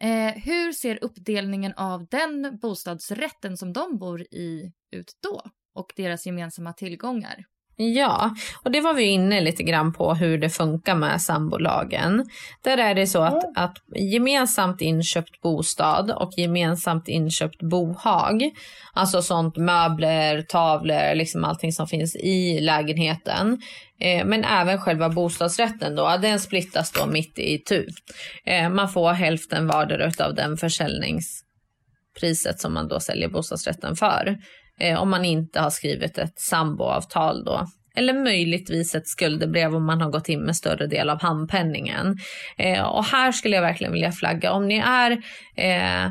Eh, 0.00 0.34
hur 0.34 0.72
ser 0.72 1.04
uppdelningen 1.04 1.72
av 1.76 2.06
den 2.06 2.58
bostadsrätten 2.62 3.56
som 3.56 3.72
de 3.72 3.98
bor 3.98 4.22
i 4.22 4.72
ut 4.90 5.12
då? 5.22 5.42
Och 5.74 5.92
deras 5.96 6.26
gemensamma 6.26 6.72
tillgångar? 6.72 7.44
Ja, 7.76 8.34
och 8.62 8.70
det 8.70 8.80
var 8.80 8.94
vi 8.94 9.02
inne 9.02 9.40
lite 9.40 9.62
grann 9.62 9.92
på 9.92 10.14
hur 10.14 10.38
det 10.38 10.50
funkar 10.50 10.94
med 10.94 11.22
sambolagen. 11.22 12.24
Där 12.62 12.78
är 12.78 12.94
det 12.94 13.06
så 13.06 13.22
att, 13.22 13.56
att 13.56 13.76
gemensamt 13.96 14.80
inköpt 14.80 15.42
bostad 15.42 16.10
och 16.10 16.32
gemensamt 16.36 17.08
inköpt 17.08 17.62
bohag, 17.62 18.50
alltså 18.92 19.22
sånt 19.22 19.56
möbler, 19.56 20.42
tavlor, 20.42 21.14
liksom 21.14 21.44
allting 21.44 21.72
som 21.72 21.86
finns 21.86 22.16
i 22.16 22.60
lägenheten, 22.60 23.62
eh, 24.00 24.24
men 24.24 24.44
även 24.44 24.78
själva 24.78 25.08
bostadsrätten 25.08 25.96
då, 25.96 26.16
den 26.22 26.40
splittas 26.40 26.92
då 26.92 27.06
mitt 27.06 27.38
i 27.38 27.58
tu. 27.58 27.86
Eh, 28.46 28.68
man 28.68 28.88
får 28.88 29.12
hälften 29.12 29.66
vardera 29.66 30.26
av 30.26 30.34
den 30.34 30.56
försäljningspriset 30.56 32.60
som 32.60 32.74
man 32.74 32.88
då 32.88 33.00
säljer 33.00 33.28
bostadsrätten 33.28 33.96
för 33.96 34.38
eh, 34.80 35.02
om 35.02 35.10
man 35.10 35.24
inte 35.24 35.60
har 35.60 35.70
skrivit 35.70 36.18
ett 36.18 36.40
samboavtal 36.40 37.44
då. 37.44 37.66
Eller 37.96 38.12
möjligtvis 38.12 38.94
ett 38.94 39.08
skuldebrev 39.08 39.74
om 39.74 39.86
man 39.86 40.00
har 40.00 40.10
gått 40.10 40.28
in 40.28 40.40
med 40.40 40.56
större 40.56 40.86
del 40.86 41.10
av 41.10 41.22
handpenningen. 41.22 42.16
Eh, 42.58 42.82
och 42.82 43.04
här 43.04 43.32
skulle 43.32 43.54
jag 43.54 43.62
verkligen 43.62 43.92
vilja 43.92 44.12
flagga 44.12 44.52
om 44.52 44.68
ni 44.68 44.78
är 44.78 45.10
eh, 45.56 46.10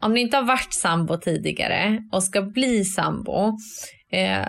om 0.00 0.14
ni 0.14 0.20
inte 0.20 0.36
har 0.36 0.44
varit 0.44 0.72
sambo 0.72 1.16
tidigare 1.16 2.02
och 2.12 2.24
ska 2.24 2.42
bli 2.42 2.84
sambo, 2.84 3.58
eh, 4.12 4.48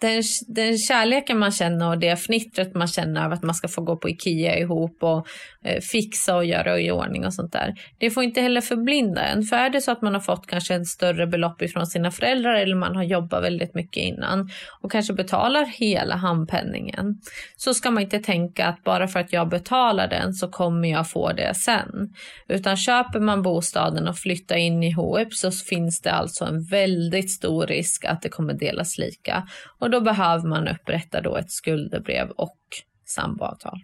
den, 0.00 0.22
den 0.46 0.78
kärleken 0.78 1.38
man 1.38 1.52
känner 1.52 1.88
och 1.88 1.98
det 1.98 2.16
fnittret 2.16 2.74
man 2.74 2.88
känner 2.88 3.24
av 3.24 3.32
att 3.32 3.42
man 3.42 3.54
ska 3.54 3.68
få 3.68 3.80
gå 3.82 3.96
på 3.96 4.08
Ikea 4.08 4.58
ihop 4.58 5.02
och 5.02 5.26
Eh, 5.64 5.80
fixa 5.80 6.36
och 6.36 6.44
göra 6.44 6.80
i 6.80 6.90
ordning 6.90 7.26
och 7.26 7.34
sånt 7.34 7.52
där. 7.52 7.74
Det 7.98 8.10
får 8.10 8.22
inte 8.22 8.40
heller 8.40 8.60
förblinda 8.60 9.22
en. 9.24 9.42
För 9.42 9.56
är 9.56 9.70
det 9.70 9.80
så 9.80 9.92
att 9.92 10.02
man 10.02 10.14
har 10.14 10.20
fått 10.20 10.46
kanske 10.46 10.74
en 10.74 10.84
större 10.84 11.26
belopp 11.26 11.62
ifrån 11.62 11.86
sina 11.86 12.10
föräldrar 12.10 12.54
eller 12.54 12.76
man 12.76 12.96
har 12.96 13.02
jobbat 13.02 13.44
väldigt 13.44 13.74
mycket 13.74 14.02
innan 14.02 14.50
och 14.80 14.92
kanske 14.92 15.12
betalar 15.12 15.66
hela 15.66 16.16
handpenningen 16.16 17.20
så 17.56 17.74
ska 17.74 17.90
man 17.90 18.02
inte 18.02 18.18
tänka 18.18 18.66
att 18.66 18.84
bara 18.84 19.08
för 19.08 19.20
att 19.20 19.32
jag 19.32 19.48
betalar 19.48 20.08
den 20.08 20.32
så 20.32 20.48
kommer 20.48 20.88
jag 20.88 21.10
få 21.10 21.32
det 21.32 21.54
sen. 21.54 22.14
Utan 22.48 22.76
köper 22.76 23.20
man 23.20 23.42
bostaden 23.42 24.08
och 24.08 24.18
flyttar 24.18 24.56
in 24.56 24.82
i 24.82 24.92
HUP 24.92 25.34
så 25.34 25.50
finns 25.50 26.00
det 26.00 26.12
alltså 26.12 26.44
en 26.44 26.64
väldigt 26.64 27.30
stor 27.30 27.66
risk 27.66 28.04
att 28.04 28.22
det 28.22 28.28
kommer 28.28 28.54
delas 28.54 28.98
lika. 28.98 29.48
Och 29.78 29.90
och 29.90 29.92
då 29.92 30.00
behöver 30.00 30.48
man 30.48 30.68
upprätta 30.68 31.20
då 31.20 31.36
ett 31.36 31.50
skuldebrev 31.50 32.30
och 32.30 32.58
samboavtal. 33.06 33.80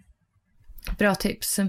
Bra 0.97 1.15
tips. 1.15 1.59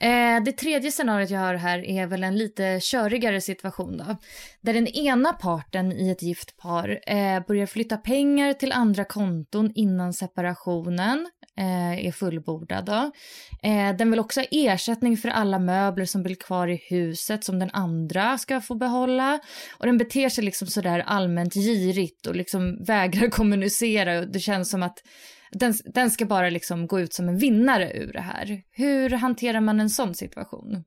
Eh, 0.00 0.42
det 0.44 0.52
tredje 0.52 0.90
scenariot 0.90 1.30
jag 1.30 1.40
har 1.40 1.54
här 1.54 1.84
är 1.84 2.06
väl 2.06 2.24
en 2.24 2.38
lite 2.38 2.78
körigare 2.82 3.40
situation 3.40 3.96
då. 3.96 4.16
Där 4.60 4.74
den 4.74 4.86
ena 4.86 5.32
parten 5.32 5.92
i 5.92 6.10
ett 6.10 6.22
gift 6.22 6.56
par 6.56 7.00
eh, 7.06 7.46
börjar 7.46 7.66
flytta 7.66 7.96
pengar 7.96 8.52
till 8.52 8.72
andra 8.72 9.04
konton 9.04 9.72
innan 9.74 10.12
separationen 10.12 11.30
eh, 11.56 12.06
är 12.06 12.12
fullbordad. 12.12 12.84
Då. 12.84 13.10
Eh, 13.62 13.96
den 13.96 14.10
vill 14.10 14.20
också 14.20 14.40
ha 14.40 14.46
ersättning 14.50 15.16
för 15.16 15.28
alla 15.28 15.58
möbler 15.58 16.04
som 16.04 16.22
blir 16.22 16.34
kvar 16.34 16.68
i 16.68 16.80
huset 16.88 17.44
som 17.44 17.58
den 17.58 17.70
andra 17.72 18.38
ska 18.38 18.60
få 18.60 18.74
behålla. 18.74 19.40
Och 19.78 19.86
den 19.86 19.98
beter 19.98 20.28
sig 20.28 20.44
liksom 20.44 20.68
sådär 20.68 21.04
allmänt 21.06 21.54
girigt 21.54 22.26
och 22.26 22.36
liksom 22.36 22.84
vägrar 22.84 23.28
kommunicera. 23.30 24.20
Det 24.20 24.40
känns 24.40 24.70
som 24.70 24.82
att 24.82 25.02
den, 25.52 25.74
den 25.94 26.10
ska 26.10 26.24
bara 26.24 26.50
liksom 26.50 26.86
gå 26.86 27.00
ut 27.00 27.12
som 27.12 27.28
en 27.28 27.38
vinnare 27.38 27.92
ur 27.92 28.12
det 28.12 28.20
här. 28.20 28.62
Hur 28.70 29.10
hanterar 29.10 29.60
man 29.60 29.80
en 29.80 29.90
sån 29.90 30.14
situation? 30.14 30.84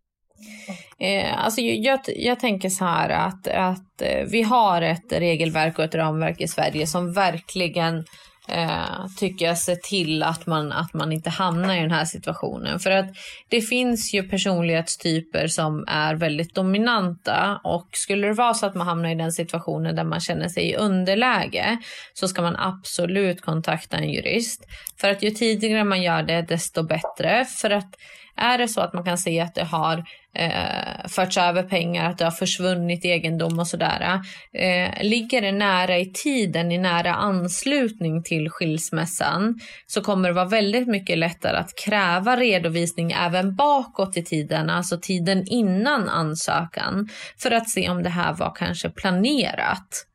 Eh, 0.99 1.43
alltså 1.45 1.62
jag, 1.62 1.99
jag 2.06 2.39
tänker 2.39 2.69
så 2.69 2.86
här 2.86 3.10
att, 3.10 3.47
att 3.47 4.02
eh, 4.02 4.26
vi 4.32 4.41
har 4.41 4.82
ett 4.82 5.13
regelverk 5.13 5.80
och 5.80 5.86
ett 5.86 5.95
ramverk 5.95 6.41
i 6.41 6.47
Sverige 6.47 6.88
som 6.88 7.13
verkligen 7.13 8.06
eh, 8.48 9.08
tycker 9.18 9.46
jag, 9.46 9.58
se 9.58 9.76
till 9.76 10.24
att 10.24 10.46
man, 10.46 10.72
att 10.72 10.94
man 10.94 11.12
inte 11.12 11.30
hamnar 11.30 11.76
i 11.76 11.80
den 11.80 11.92
här 11.92 12.06
situationen. 12.06 12.80
För 12.80 12.92
att 12.92 13.06
det 13.50 13.62
finns 13.62 14.14
ju 14.14 14.24
personlighetstyper 14.24 15.48
som 15.48 15.86
är 15.88 16.16
väldigt 16.16 16.56
dominanta 16.56 17.60
och 17.64 17.88
skulle 17.92 18.28
det 18.28 18.34
vara 18.34 18.54
så 18.54 18.66
att 18.66 18.76
man 18.76 18.88
hamnar 18.88 19.10
i 19.10 19.16
den 19.16 19.32
situationen 19.32 19.96
där 19.96 20.04
man 20.04 20.20
känner 20.20 20.50
sig 20.50 20.70
i 20.70 20.76
underläge 20.76 21.78
så 22.14 22.28
ska 22.28 22.42
man 22.42 22.56
absolut 22.56 23.42
kontakta 23.42 23.98
en 23.98 24.10
jurist. 24.10 24.66
För 25.02 25.10
att 25.10 25.24
ju 25.24 25.30
tidigare 25.30 25.84
man 25.84 26.02
gör 26.02 26.24
det 26.24 26.42
desto 26.42 26.84
bättre. 26.84 27.46
För 27.46 27.70
att 27.70 27.96
är 28.36 28.58
det 28.58 28.68
så 28.68 28.82
att 28.82 28.94
man 28.94 29.04
kan 29.04 29.18
se 29.18 29.40
att 29.40 29.56
det 29.56 29.64
har 29.64 30.04
eh, 30.36 31.08
förts 31.08 31.38
över 31.38 31.63
pengar, 31.63 32.10
att 32.10 32.17
det 32.17 32.24
har 32.24 32.32
försvunnit 32.32 33.06
egendom 33.06 33.60
och 33.60 33.67
sådär. 33.67 34.19
Eh, 34.54 35.04
ligger 35.04 35.41
det 35.41 35.52
nära 35.52 35.98
i 35.98 36.06
tiden, 36.06 36.72
i 36.72 36.78
nära 36.78 37.13
anslutning 37.13 38.24
till 38.24 38.50
skilsmässan 38.50 39.60
så 39.88 40.02
kommer 40.02 40.30
det 40.30 40.36
vara 40.36 40.46
väldigt 40.46 40.88
mycket 40.88 41.17
lättare 41.17 41.58
att 41.58 41.76
kräva 41.86 42.38
redovisning 42.38 43.12
även 43.12 43.56
bakåt 43.56 44.17
i 44.17 44.24
tiden, 44.24 44.69
alltså 44.69 45.00
tiden 45.02 45.48
innan 45.48 46.10
ansökan, 46.10 47.10
för 47.38 47.52
att 47.52 47.69
se 47.69 47.89
om 47.89 48.04
det 48.04 48.10
här 48.10 48.34
var 48.34 48.56
kanske 48.56 48.89
planerat. 48.89 50.06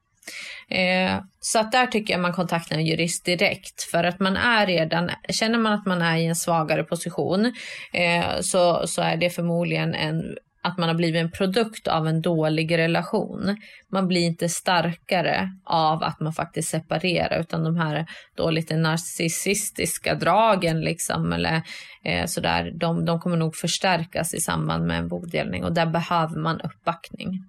Eh, 0.71 1.21
så 1.41 1.59
att 1.59 1.73
där 1.73 1.87
tycker 1.87 2.15
jag 2.15 2.21
man 2.21 2.33
kontaktar 2.33 2.77
en 2.77 2.87
jurist 2.87 3.25
direkt 3.25 3.83
för 3.83 4.05
att 4.05 4.21
man 4.21 4.37
är 4.37 4.67
redan, 4.67 5.11
känner 5.29 5.59
man 5.59 5.73
att 5.73 5.87
man 5.87 6.03
är 6.03 6.17
i 6.17 6.27
en 6.27 6.37
svagare 6.37 6.85
position 6.85 7.53
eh, 7.93 8.41
så, 8.41 8.87
så 8.87 9.03
är 9.03 9.17
det 9.17 9.31
förmodligen 9.31 9.95
en 9.95 10.23
att 10.63 10.79
man 10.79 10.89
har 10.89 10.97
blivit 10.97 11.21
en 11.21 11.31
produkt 11.31 11.89
av 11.89 12.09
en 12.09 12.21
dålig 12.21 12.79
relation. 12.79 13.57
Man 13.93 14.09
blir 14.09 14.21
inte 14.21 14.49
starkare 14.49 15.51
av 15.65 16.03
att 16.03 16.21
man 16.21 16.33
faktiskt 16.33 16.69
separerar 16.69 17.41
utan 17.41 17.65
de 17.65 17.77
här 17.77 18.07
då 18.37 18.51
lite 18.51 18.77
narcissistiska 18.77 20.15
dragen 20.15 20.81
liksom 20.81 21.33
eller 21.33 21.63
eh, 22.05 22.27
sådär, 22.27 22.73
de, 22.81 23.05
de 23.05 23.21
kommer 23.21 23.37
nog 23.37 23.57
förstärkas 23.57 24.35
i 24.35 24.41
samband 24.41 24.87
med 24.87 24.99
en 24.99 25.09
bodelning 25.09 25.65
och 25.65 25.73
där 25.73 25.87
behöver 25.87 26.41
man 26.41 26.61
uppbackning. 26.61 27.45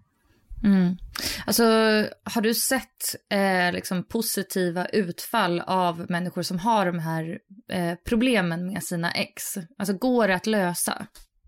Mm. 0.63 0.97
Alltså, 1.45 1.63
har 2.23 2.41
du 2.41 2.53
sett 2.53 3.15
eh, 3.31 3.73
liksom 3.73 4.03
positiva 4.03 4.85
utfall 4.85 5.61
av 5.67 6.05
människor 6.09 6.41
som 6.41 6.59
har 6.59 6.85
de 6.85 6.99
här 6.99 7.37
eh, 7.71 7.95
problemen 8.07 8.73
med 8.73 8.83
sina 8.83 9.11
ex? 9.11 9.43
Alltså, 9.77 9.93
går 9.93 10.27
det 10.27 10.35
att 10.35 10.47
lösa? 10.47 11.07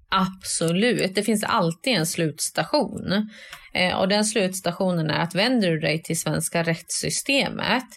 Absolut, 0.10 1.16
det 1.16 1.24
finns 1.24 1.44
alltid 1.44 1.94
en 1.94 2.08
slutstation. 2.08 3.30
Eh, 3.74 3.98
och 3.98 4.08
den 4.08 4.26
slutstationen 4.26 5.10
är 5.10 5.20
att 5.20 5.36
vänder 5.36 5.72
du 5.72 5.80
dig 5.80 6.04
till 6.04 6.20
svenska 6.20 6.64
rättssystemet 6.64 7.88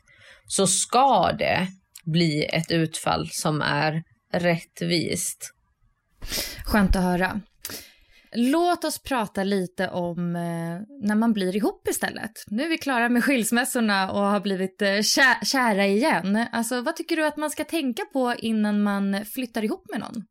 så 0.46 0.66
ska 0.66 1.32
det 1.32 1.68
bli 2.04 2.44
ett 2.44 2.70
utfall 2.70 3.28
som 3.32 3.62
är 3.62 4.02
rättvist. 4.32 5.54
Skönt 6.64 6.96
att 6.96 7.02
höra. 7.02 7.40
Låt 8.36 8.84
oss 8.84 8.98
prata 8.98 9.44
lite 9.44 9.88
om 9.88 10.36
eh, 10.36 11.06
när 11.06 11.14
man 11.14 11.32
blir 11.32 11.56
ihop 11.56 11.88
istället. 11.88 12.32
Nu 12.46 12.62
är 12.62 12.68
vi 12.68 12.78
klara 12.78 13.08
med 13.08 13.24
skilsmässorna 13.24 14.12
och 14.12 14.20
har 14.20 14.40
blivit 14.40 14.82
eh, 14.82 15.00
kä 15.00 15.38
kära 15.44 15.86
igen. 15.86 16.46
Alltså, 16.52 16.80
vad 16.80 16.96
tycker 16.96 17.16
du 17.16 17.26
att 17.26 17.36
man 17.36 17.50
ska 17.50 17.64
tänka 17.64 18.02
på 18.12 18.34
innan 18.38 18.82
man 18.82 19.24
flyttar 19.24 19.64
ihop 19.64 19.84
med 19.90 20.00
någon? 20.00 20.24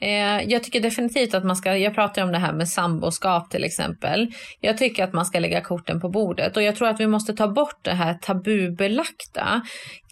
Eh, 0.00 0.42
jag 0.50 0.62
tycker 0.62 0.80
definitivt 0.80 1.34
att 1.34 1.44
man 1.44 1.56
ska, 1.56 1.76
jag 1.76 1.94
pratar 1.94 2.22
om 2.22 2.32
det 2.32 2.38
här 2.38 2.52
med 2.52 2.68
samboskap 2.68 3.50
till 3.50 3.64
exempel. 3.64 4.32
Jag 4.60 4.78
tycker 4.78 5.04
att 5.04 5.12
man 5.12 5.26
ska 5.26 5.38
lägga 5.38 5.60
korten 5.60 6.00
på 6.00 6.08
bordet 6.08 6.56
och 6.56 6.62
jag 6.62 6.76
tror 6.76 6.88
att 6.88 7.00
vi 7.00 7.06
måste 7.06 7.34
ta 7.34 7.48
bort 7.48 7.84
det 7.84 7.92
här 7.92 8.14
tabubelagda 8.14 9.62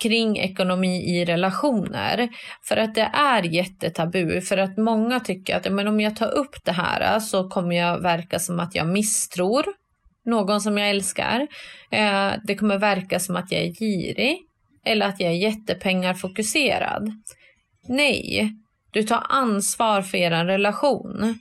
kring 0.03 0.38
ekonomi 0.38 1.16
i 1.16 1.25
relationer. 1.25 2.29
För 2.68 2.77
att 2.77 2.94
det 2.94 3.11
är 3.14 3.42
jättetabu, 3.42 4.40
för 4.40 4.57
att 4.57 4.77
många 4.77 5.20
tycker 5.20 5.57
att 5.57 5.73
men 5.73 5.88
om 5.88 6.01
jag 6.01 6.16
tar 6.16 6.35
upp 6.35 6.64
det 6.64 6.73
här 6.73 7.14
eh, 7.14 7.20
så 7.20 7.49
kommer 7.49 7.77
jag 7.77 8.03
verka 8.03 8.38
som 8.38 8.61
att 8.61 8.75
jag 8.75 8.87
misstror 8.87 9.64
någon 10.25 10.61
som 10.61 10.79
jag 10.79 10.90
älskar. 10.90 11.47
Eh, 11.90 12.33
det 12.47 12.55
kommer 12.55 12.79
verka 12.79 13.20
som 13.20 13.37
att 13.37 13.53
jag 13.53 13.62
är 13.62 13.73
girig 13.73 14.38
eller 14.87 15.07
att 15.07 15.20
jag 15.20 15.31
är 15.31 15.37
jättepengarfokuserad. 15.37 17.11
Nej, 17.88 18.51
du 18.94 19.02
tar 19.02 19.26
ansvar 19.28 20.02
för 20.02 20.18
er 20.18 20.44
relation. 20.44 21.38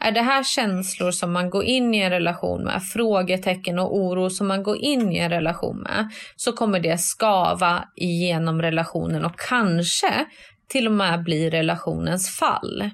Är 0.00 0.12
det 0.12 0.22
här 0.22 0.44
känslor 0.44 1.10
som 1.10 1.32
man 1.32 1.50
går 1.50 1.64
in 1.64 1.94
i 1.94 1.98
en 1.98 2.10
relation 2.10 2.64
med, 2.64 2.82
frågetecken 2.82 3.78
och 3.78 3.96
oro 3.96 4.30
som 4.30 4.46
man 4.46 4.62
går 4.62 4.76
in 4.76 5.12
i 5.12 5.18
en 5.18 5.30
relation 5.30 5.80
med, 5.80 6.08
så 6.36 6.52
kommer 6.52 6.80
det 6.80 6.98
skava 6.98 7.84
igenom 7.96 8.62
relationen 8.62 9.24
och 9.24 9.38
kanske 9.48 10.26
till 10.68 10.86
och 10.86 10.92
med 10.92 11.22
bli 11.22 11.50
relationens 11.50 12.38
fall. 12.38 12.90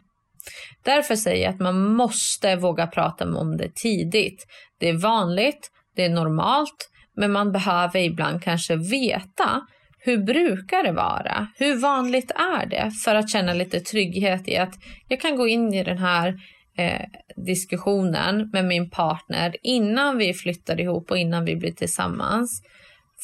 Därför 0.85 1.17
säger 1.17 1.45
jag 1.45 1.55
att 1.55 1.61
man 1.61 1.95
måste 1.95 2.57
våga 2.57 2.87
prata 2.87 3.25
om 3.25 3.57
det 3.57 3.75
tidigt. 3.75 4.47
Det 4.79 4.89
är 4.89 4.99
vanligt, 4.99 5.71
det 5.97 6.05
är 6.05 6.09
normalt, 6.09 6.91
men 7.17 7.33
man 7.33 7.53
behöver 7.53 8.01
ibland 8.01 8.43
kanske 8.43 8.77
veta 8.77 9.61
hur 10.03 10.19
brukar 10.19 10.83
det 10.83 10.93
vara? 10.93 11.49
Hur 11.57 11.77
vanligt 11.77 12.31
är 12.31 12.67
det? 12.67 12.91
För 12.91 13.15
att 13.15 13.31
känna 13.31 13.53
lite 13.53 13.81
trygghet 13.81 14.49
i 14.49 14.57
att 14.57 14.75
jag 15.09 15.21
kan 15.21 15.37
gå 15.37 15.49
in 15.49 15.75
i 15.75 15.85
den 15.85 15.99
här 15.99 16.41
eh, 16.77 17.07
diskussionen 17.37 18.51
med 18.53 18.65
min 18.65 18.91
partner 18.91 19.57
innan 19.63 20.19
vi 20.19 20.35
flyttar 20.35 20.81
ihop 20.81 21.11
och 21.11 21.19
innan 21.19 21.45
vi 21.45 21.57
blir 21.57 21.73
tillsammans. 21.73 22.63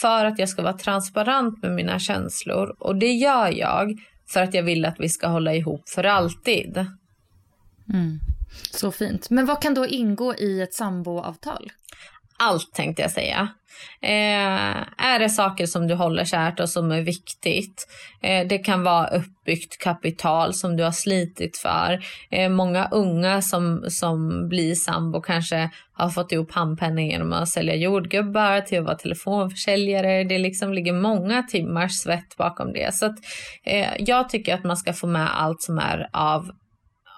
För 0.01 0.25
att 0.25 0.39
jag 0.39 0.49
ska 0.49 0.63
vara 0.63 0.79
transparent 0.79 1.63
med 1.63 1.73
mina 1.73 1.99
känslor. 1.99 2.77
Och 2.79 2.97
det 2.97 3.13
gör 3.13 3.59
jag 3.59 3.99
för 4.29 4.43
att 4.43 4.55
jag 4.55 4.63
vill 4.63 4.85
att 4.85 5.01
vi 5.01 5.09
ska 5.09 5.27
hålla 5.27 5.55
ihop 5.55 5.89
för 5.89 6.05
alltid. 6.05 6.87
Mm. 7.93 8.19
Så 8.71 8.93
fint. 8.93 9.31
Men 9.31 9.47
vad 9.47 9.63
kan 9.63 9.75
då 9.75 9.87
ingå 9.87 10.35
i 10.35 10.61
ett 10.61 10.75
samboavtal? 10.75 11.73
Allt 12.39 12.75
tänkte 12.75 13.03
jag 13.03 13.11
säga. 13.11 13.49
Eh, 14.03 15.07
är 15.07 15.19
det 15.19 15.31
saker 15.31 15.67
som 15.67 15.87
du 15.87 15.95
håller 15.95 16.25
kärt 16.25 16.61
och 16.61 16.69
som 16.69 16.93
är 16.93 17.03
viktigt. 17.03 17.87
Eh, 18.23 18.47
det 18.47 18.59
kan 18.59 18.83
vara 18.83 19.07
uppbyggt 19.07 19.79
kapital 19.83 20.55
som 20.55 20.77
du 20.77 20.85
har 20.85 20.93
slitit 20.93 21.57
för. 21.57 22.01
Eh, 22.31 22.49
många 22.49 22.89
unga 22.89 23.43
som, 23.43 23.85
som 23.89 24.49
blir 24.49 24.75
sambo 24.75 25.21
kanske 25.21 25.71
har 25.93 26.09
fått 26.09 26.33
ihop 26.33 26.53
handpenning 26.53 27.11
genom 27.11 27.33
att 27.33 27.49
sälja 27.49 27.75
jordgubbar 27.75 28.61
till 28.61 28.79
att 28.79 28.85
vara 28.85 28.97
telefonförsäljare. 28.97 30.25
Det 30.25 30.39
liksom 30.39 30.73
ligger 30.73 30.93
många 30.93 31.43
timmars 31.43 31.93
svett 31.93 32.37
bakom 32.39 32.73
det. 32.73 32.95
Så 32.95 33.07
att, 33.07 33.17
eh, 33.65 33.93
jag 33.99 34.29
tycker 34.29 34.55
att 34.55 34.65
man 34.65 34.77
ska 34.77 34.93
få 34.93 35.07
med 35.07 35.41
allt 35.41 35.63
som 35.63 35.79
är 35.79 36.09
av, 36.13 36.51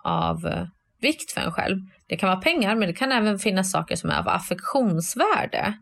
av 0.04 0.66
vikt 1.00 1.32
för 1.32 1.40
en 1.40 1.52
själv. 1.52 1.76
Det 2.08 2.16
kan 2.16 2.28
vara 2.28 2.40
pengar 2.40 2.74
men 2.74 2.88
det 2.88 2.94
kan 2.94 3.12
även 3.12 3.38
finnas 3.38 3.70
saker 3.70 3.96
som 3.96 4.10
är 4.10 4.18
av 4.18 4.28
affektionsvärde. 4.28 5.74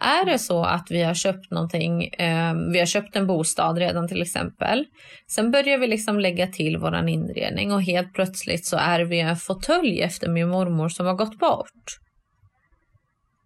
Är 0.00 0.24
det 0.24 0.38
så 0.38 0.64
att 0.64 0.86
vi 0.90 1.02
har 1.02 1.14
köpt 1.14 1.50
någonting, 1.50 2.04
eh, 2.04 2.54
vi 2.72 2.78
har 2.78 2.86
köpt 2.86 3.16
en 3.16 3.26
bostad 3.26 3.78
redan 3.78 4.08
till 4.08 4.22
exempel. 4.22 4.84
Sen 5.30 5.50
börjar 5.50 5.78
vi 5.78 5.86
liksom 5.86 6.20
lägga 6.20 6.46
till 6.46 6.76
våran 6.76 7.08
inredning 7.08 7.72
och 7.72 7.82
helt 7.82 8.14
plötsligt 8.14 8.66
så 8.66 8.76
är 8.76 9.00
vi 9.00 9.20
en 9.20 9.36
fåtölj 9.36 10.00
efter 10.00 10.28
min 10.28 10.48
mormor 10.48 10.88
som 10.88 11.06
har 11.06 11.14
gått 11.14 11.38
bort. 11.38 11.98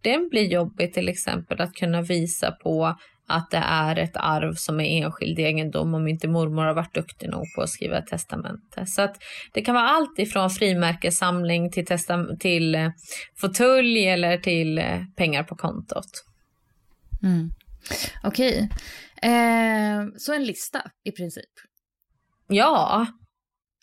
Den 0.03 0.29
blir 0.29 0.45
jobbig 0.45 0.93
till 0.93 1.09
exempel 1.09 1.61
att 1.61 1.75
kunna 1.75 2.03
visa 2.03 2.51
på 2.51 2.97
att 3.33 3.51
det 3.51 3.63
är 3.65 3.97
ett 3.97 4.17
arv 4.17 4.55
som 4.55 4.81
är 4.81 5.03
enskild 5.03 5.39
egendom 5.39 5.95
om 5.95 6.09
inte 6.09 6.29
mormor 6.29 6.63
har 6.63 6.75
varit 6.75 6.95
duktig 6.95 7.31
nog 7.31 7.45
på 7.55 7.63
att 7.63 7.71
skriva 7.71 7.99
ett 7.99 8.07
testamente. 8.07 8.87
Så 8.87 9.03
att 9.03 9.17
det 9.53 9.63
kan 9.63 9.75
vara 9.75 9.89
allt 9.89 10.19
ifrån 10.19 10.51
frimärkessamling 10.51 11.71
till, 11.71 11.87
till 12.41 12.75
eh, 12.75 12.91
fåtölj 13.41 14.09
eller 14.09 14.39
till 14.39 14.79
eh, 14.79 15.01
pengar 15.17 15.43
på 15.43 15.57
kontot. 15.57 16.25
Mm. 17.23 17.51
Okej, 18.23 18.69
okay. 19.17 19.31
eh, 19.31 20.05
så 20.17 20.35
en 20.35 20.45
lista 20.45 20.83
i 21.05 21.13
princip? 21.13 21.51
Ja. 22.49 23.07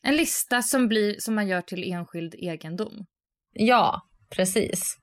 En 0.04 0.16
lista 0.16 0.62
som, 0.62 0.88
blir, 0.88 1.16
som 1.20 1.36
man 1.36 1.48
gör 1.48 1.62
till 1.62 1.94
enskild 1.94 2.36
egendom? 2.36 3.06
Ja, 3.54 4.02
precis. 4.36 4.99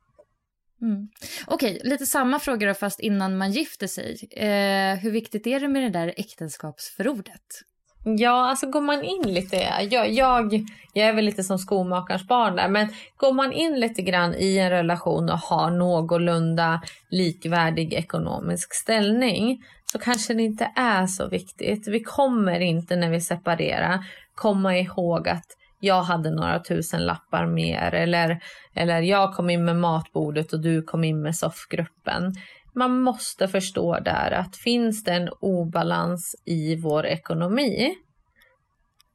Mm. 0.83 1.09
Okej, 1.47 1.77
okay, 1.77 1.91
lite 1.91 2.07
samma 2.07 2.39
fråga 2.39 2.67
då 2.67 2.75
fast 2.75 3.01
innan 3.01 3.37
man 3.37 3.53
gifter 3.53 3.87
sig. 3.87 4.29
Eh, 4.31 4.99
hur 4.99 5.11
viktigt 5.11 5.47
är 5.47 5.61
det 5.61 5.69
med 5.69 5.83
det 5.83 5.99
där 5.99 6.15
äktenskapsförordet? 6.17 7.63
Ja, 8.05 8.51
alltså 8.51 8.67
går 8.67 8.81
man 8.81 9.03
in 9.03 9.35
lite, 9.35 9.57
jag, 9.91 10.13
jag, 10.13 10.55
jag 10.93 11.09
är 11.09 11.13
väl 11.13 11.25
lite 11.25 11.45
som 11.45 11.59
skomakarens 11.59 12.29
barn 12.29 12.57
där, 12.57 12.69
men 12.69 12.89
går 13.17 13.33
man 13.33 13.53
in 13.53 13.81
lite 13.81 14.03
grann 14.03 14.35
i 14.35 14.59
en 14.59 14.71
relation 14.71 15.31
och 15.31 15.39
har 15.39 15.71
någorlunda 15.71 16.83
likvärdig 17.11 17.93
ekonomisk 17.93 18.75
ställning 18.75 19.63
så 19.93 19.99
kanske 19.99 20.35
det 20.35 20.43
inte 20.43 20.73
är 20.77 21.07
så 21.07 21.29
viktigt. 21.29 21.89
Vi 21.89 22.03
kommer 22.03 22.61
inte 22.61 22.97
när 22.97 23.11
vi 23.11 23.21
separerar 23.21 24.05
komma 24.35 24.79
ihåg 24.79 25.29
att 25.29 25.47
jag 25.81 26.03
hade 26.03 26.31
några 26.31 26.61
tusen 26.61 27.07
lappar 27.07 27.47
mer 27.47 27.95
eller, 27.95 28.43
eller 28.75 29.01
jag 29.01 29.35
kom 29.35 29.51
in 29.51 29.65
med 29.65 29.77
matbordet 29.77 30.53
och 30.53 30.61
du 30.61 30.83
kom 30.83 31.05
in 31.05 31.23
med 31.23 31.37
soffgruppen. 31.37 32.33
man 32.75 33.01
måste 33.01 33.49
förstå 33.49 34.01
där 34.01 34.31
att 34.31 34.57
finns 34.57 35.05
det 35.05 35.13
en 35.13 35.29
obalans 35.41 36.35
i 36.45 36.77
vår 36.77 37.07
ekonomi 37.07 37.95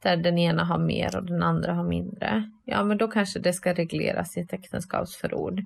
där 0.03 0.17
den 0.17 0.37
ena 0.37 0.63
har 0.63 0.79
mer 0.79 1.15
och 1.15 1.25
den 1.25 1.43
andra 1.43 1.73
har 1.73 1.83
mindre, 1.83 2.51
ja 2.65 2.83
men 2.83 2.97
då 2.97 3.07
kanske 3.07 3.39
det 3.39 3.53
ska 3.53 3.73
regleras 3.73 4.37
i 4.37 4.39
ett 4.39 4.53
äktenskapsförord. 4.53 5.61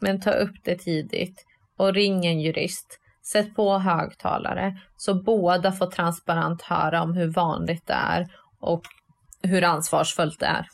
Men 0.00 0.20
ta 0.20 0.30
upp 0.30 0.56
det 0.64 0.78
tidigt 0.78 1.44
och 1.78 1.94
ring 1.94 2.26
en 2.26 2.40
jurist. 2.40 2.98
Sätt 3.32 3.54
på 3.56 3.78
högtalare 3.78 4.78
så 4.96 5.22
båda 5.22 5.72
får 5.72 5.86
transparent 5.86 6.62
höra 6.62 7.02
om 7.02 7.14
hur 7.14 7.26
vanligt 7.26 7.86
det 7.86 7.92
är 7.92 8.26
och 8.60 8.82
hur 9.42 9.64
ansvarsfullt 9.64 10.40
det 10.40 10.46
är. 10.46 10.66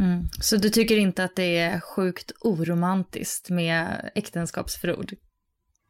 Mm. 0.00 0.28
Så 0.40 0.56
du 0.56 0.70
tycker 0.70 0.96
inte 0.96 1.24
att 1.24 1.36
det 1.36 1.58
är 1.58 1.80
sjukt 1.80 2.32
oromantiskt 2.40 3.50
med 3.50 4.10
äktenskapsförord? 4.14 5.12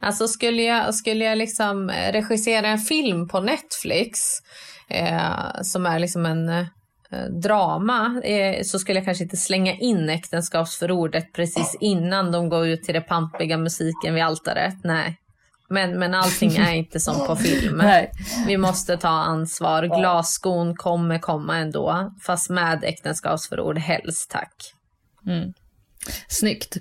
Alltså 0.03 0.29
skulle 0.29 0.63
jag, 0.63 0.95
skulle 0.95 1.25
jag 1.25 1.39
liksom 1.39 1.91
regissera 1.91 2.69
en 2.69 2.79
film 2.79 3.29
på 3.29 3.41
Netflix 3.41 4.21
eh, 4.89 5.63
som 5.63 5.87
är 5.87 5.99
liksom 5.99 6.27
en 6.27 6.49
eh, 6.49 6.67
drama 7.43 8.21
eh, 8.25 8.63
så 8.63 8.79
skulle 8.79 8.99
jag 8.99 9.05
kanske 9.05 9.25
inte 9.25 9.37
slänga 9.37 9.75
in 9.75 10.09
äktenskapsförordet 10.09 11.33
precis 11.33 11.77
innan 11.81 12.33
de 12.33 12.49
går 12.49 12.69
ut 12.69 12.83
till 12.83 12.95
det 12.95 13.01
pampiga 13.01 13.59
musiken 13.59 14.15
vid 14.15 14.23
altaret. 14.23 14.75
Nej. 14.85 15.17
Men, 15.71 15.99
men 15.99 16.15
allting 16.15 16.57
är 16.57 16.75
inte 16.75 17.01
som 17.01 17.27
på 17.27 17.37
film. 17.37 17.83
Vi 18.47 18.57
måste 18.57 18.97
ta 18.97 19.09
ansvar. 19.09 19.83
Glasskon 19.83 20.77
kommer 20.77 21.19
komma 21.19 21.57
ändå. 21.57 22.15
Fast 22.23 22.51
med 22.51 22.85
äktenskapsförord 22.85 23.79
helst 23.79 24.31
tack. 24.31 24.55
Mm. 25.27 25.53
Snyggt. 26.29 26.77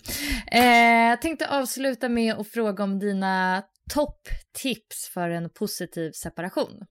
Eh, 0.52 1.10
jag 1.10 1.22
tänkte 1.22 1.48
avsluta 1.48 2.10
med 2.10 2.34
att 2.34 2.48
fråga 2.48 2.84
om 2.84 3.00
dina 3.00 3.64
topptips 3.94 5.10
för 5.14 5.30
en 5.30 5.50
positiv 5.50 6.12
separation. 6.12 6.86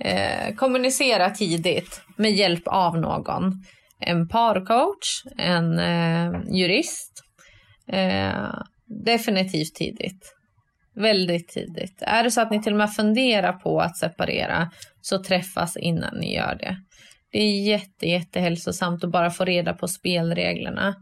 Eh, 0.00 0.54
kommunicera 0.54 1.30
tidigt 1.30 2.00
med 2.16 2.32
hjälp 2.32 2.62
av 2.66 2.98
någon. 2.98 3.64
En 4.00 4.28
parcoach, 4.28 5.24
en 5.38 5.78
eh, 5.78 6.32
jurist. 6.50 7.22
Eh, 7.88 8.54
definitivt 9.04 9.74
tidigt. 9.74 10.34
Väldigt 10.94 11.48
tidigt. 11.48 12.02
Är 12.02 12.24
det 12.24 12.30
så 12.30 12.40
att 12.40 12.50
ni 12.50 12.62
till 12.62 12.72
och 12.72 12.78
med 12.78 12.92
funderar 12.92 13.52
på 13.52 13.80
att 13.80 13.96
separera 13.96 14.70
så 15.00 15.22
träffas 15.24 15.76
innan 15.76 16.16
ni 16.16 16.34
gör 16.34 16.54
det. 16.54 16.76
Det 17.32 17.38
är 17.38 17.66
jätte, 17.68 18.08
jättehälsosamt 18.08 19.04
att 19.04 19.10
bara 19.10 19.30
få 19.30 19.44
reda 19.44 19.72
på 19.74 19.88
spelreglerna. 19.88 20.94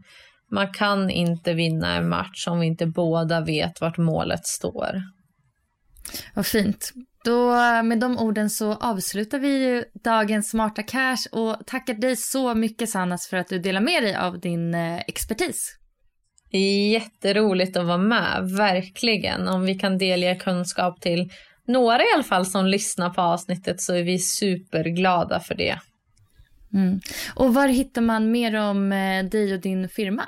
Man 0.51 0.73
kan 0.73 1.09
inte 1.09 1.53
vinna 1.53 1.95
en 1.95 2.09
match 2.09 2.47
om 2.47 2.59
vi 2.59 2.67
inte 2.67 2.85
båda 2.85 3.41
vet 3.41 3.81
vart 3.81 3.97
målet 3.97 4.45
står. 4.45 5.01
Vad 6.33 6.45
fint. 6.45 6.91
Då 7.23 7.51
med 7.83 7.99
de 7.99 8.17
orden 8.17 8.49
så 8.49 8.73
avslutar 8.73 9.39
vi 9.39 9.65
ju 9.65 9.83
dagens 10.03 10.49
Smarta 10.49 10.83
Cash 10.83 11.27
och 11.31 11.57
tackar 11.65 11.93
dig 11.93 12.15
så 12.15 12.55
mycket 12.55 12.89
Sannas 12.89 13.27
för 13.27 13.37
att 13.37 13.47
du 13.47 13.59
delar 13.59 13.81
med 13.81 14.03
dig 14.03 14.15
av 14.15 14.39
din 14.39 14.73
eh, 14.73 14.99
expertis. 14.99 15.80
Jätteroligt 16.51 17.77
att 17.77 17.85
vara 17.85 17.97
med, 17.97 18.49
verkligen. 18.57 19.47
Om 19.47 19.65
vi 19.65 19.75
kan 19.75 19.97
delge 19.97 20.35
kunskap 20.35 21.01
till 21.01 21.29
några 21.67 22.03
i 22.03 22.13
alla 22.13 22.23
fall 22.23 22.45
som 22.45 22.65
lyssnar 22.65 23.09
på 23.09 23.21
avsnittet 23.21 23.81
så 23.81 23.93
är 23.93 24.03
vi 24.03 24.19
superglada 24.19 25.39
för 25.39 25.55
det. 25.55 25.79
Mm. 26.73 26.99
Och 27.35 27.53
var 27.53 27.67
hittar 27.67 28.01
man 28.01 28.31
mer 28.31 28.55
om 28.55 28.91
eh, 28.91 29.25
dig 29.25 29.53
och 29.53 29.61
din 29.61 29.89
firma? 29.89 30.23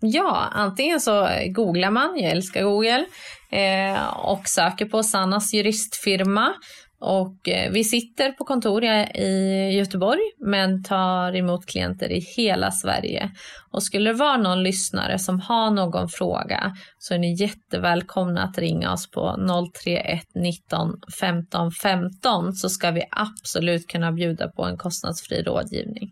Ja, 0.00 0.48
antingen 0.52 1.00
så 1.00 1.28
googlar 1.46 1.90
man, 1.90 2.18
jag 2.18 2.32
älskar 2.32 2.62
Google, 2.62 3.06
eh, 3.50 4.16
och 4.16 4.48
söker 4.48 4.86
på 4.86 5.02
Sannas 5.02 5.54
juristfirma. 5.54 6.54
Och 6.98 7.48
eh, 7.48 7.72
vi 7.72 7.84
sitter 7.84 8.32
på 8.32 8.44
kontor 8.44 8.84
i 8.84 9.70
Göteborg 9.78 10.20
men 10.38 10.82
tar 10.82 11.36
emot 11.36 11.66
klienter 11.66 12.12
i 12.12 12.20
hela 12.36 12.70
Sverige. 12.70 13.30
Och 13.70 13.82
skulle 13.82 14.10
det 14.10 14.16
vara 14.16 14.36
någon 14.36 14.62
lyssnare 14.62 15.18
som 15.18 15.40
har 15.40 15.70
någon 15.70 16.08
fråga 16.08 16.76
så 16.98 17.14
är 17.14 17.18
ni 17.18 17.34
jättevälkomna 17.40 18.42
att 18.42 18.58
ringa 18.58 18.92
oss 18.92 19.10
på 19.10 19.36
031 19.84 20.22
19 20.34 20.92
15 21.20 21.72
15 21.72 22.52
så 22.52 22.68
ska 22.68 22.90
vi 22.90 23.02
absolut 23.10 23.86
kunna 23.86 24.12
bjuda 24.12 24.48
på 24.48 24.64
en 24.64 24.76
kostnadsfri 24.76 25.42
rådgivning. 25.42 26.10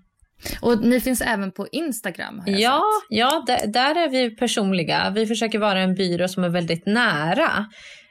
Och 0.61 0.85
ni 0.85 1.01
finns 1.01 1.21
även 1.21 1.53
på 1.53 1.67
Instagram? 1.73 2.43
ja, 2.47 2.83
ja 3.09 3.45
där, 3.47 3.67
där, 3.67 3.95
är 3.95 4.09
vi 4.09 4.37
personliga. 4.37 5.13
Vi 5.15 5.27
försöker 5.27 5.59
vara 5.59 5.81
en 5.81 5.95
byrå 5.95 6.29
som 6.29 6.45
är 6.45 6.49
väldigt 6.49 6.87
nära. 6.87 7.67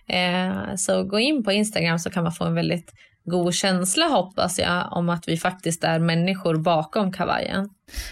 Eh, 0.07 0.75
så 0.75 1.03
gå 1.03 1.19
in 1.19 1.43
på 1.43 1.51
Instagram 1.51 1.99
så 1.99 2.09
kan 2.09 2.23
man 2.23 2.33
få 2.33 2.45
en 2.45 2.55
väldigt 2.55 2.93
god 3.25 3.53
känsla 3.53 4.05
hoppas 4.05 4.59
jag 4.59 4.87
om 4.91 5.09
att 5.09 5.27
vi 5.27 5.37
faktiskt 5.37 5.83
är 5.83 5.99
människor 5.99 6.55
bakom 6.55 7.11
kavajen. 7.11 7.69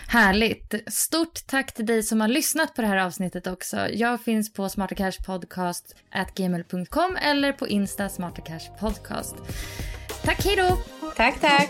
Härligt. 0.08 0.76
Stort 0.88 1.48
tack 1.48 1.74
till 1.74 1.86
dig 1.86 2.04
som 2.04 2.22
har 2.22 2.28
lyssnat 2.28 2.76
på 2.76 2.82
det 2.82 2.88
här 2.88 2.98
avsnittet 2.98 3.48
också. 3.48 3.90
Jag 3.90 4.22
finns 4.22 4.54
på 4.54 4.70
smartacashpodcast.gmail.com 4.70 7.18
eller 7.22 7.52
på 7.52 7.68
Insta 7.68 8.10
smartacashpodcast. 8.10 9.36
Tack, 10.24 10.46
hej 10.46 10.56
då! 10.56 10.78
Tack, 11.16 11.42
tack! 11.42 11.70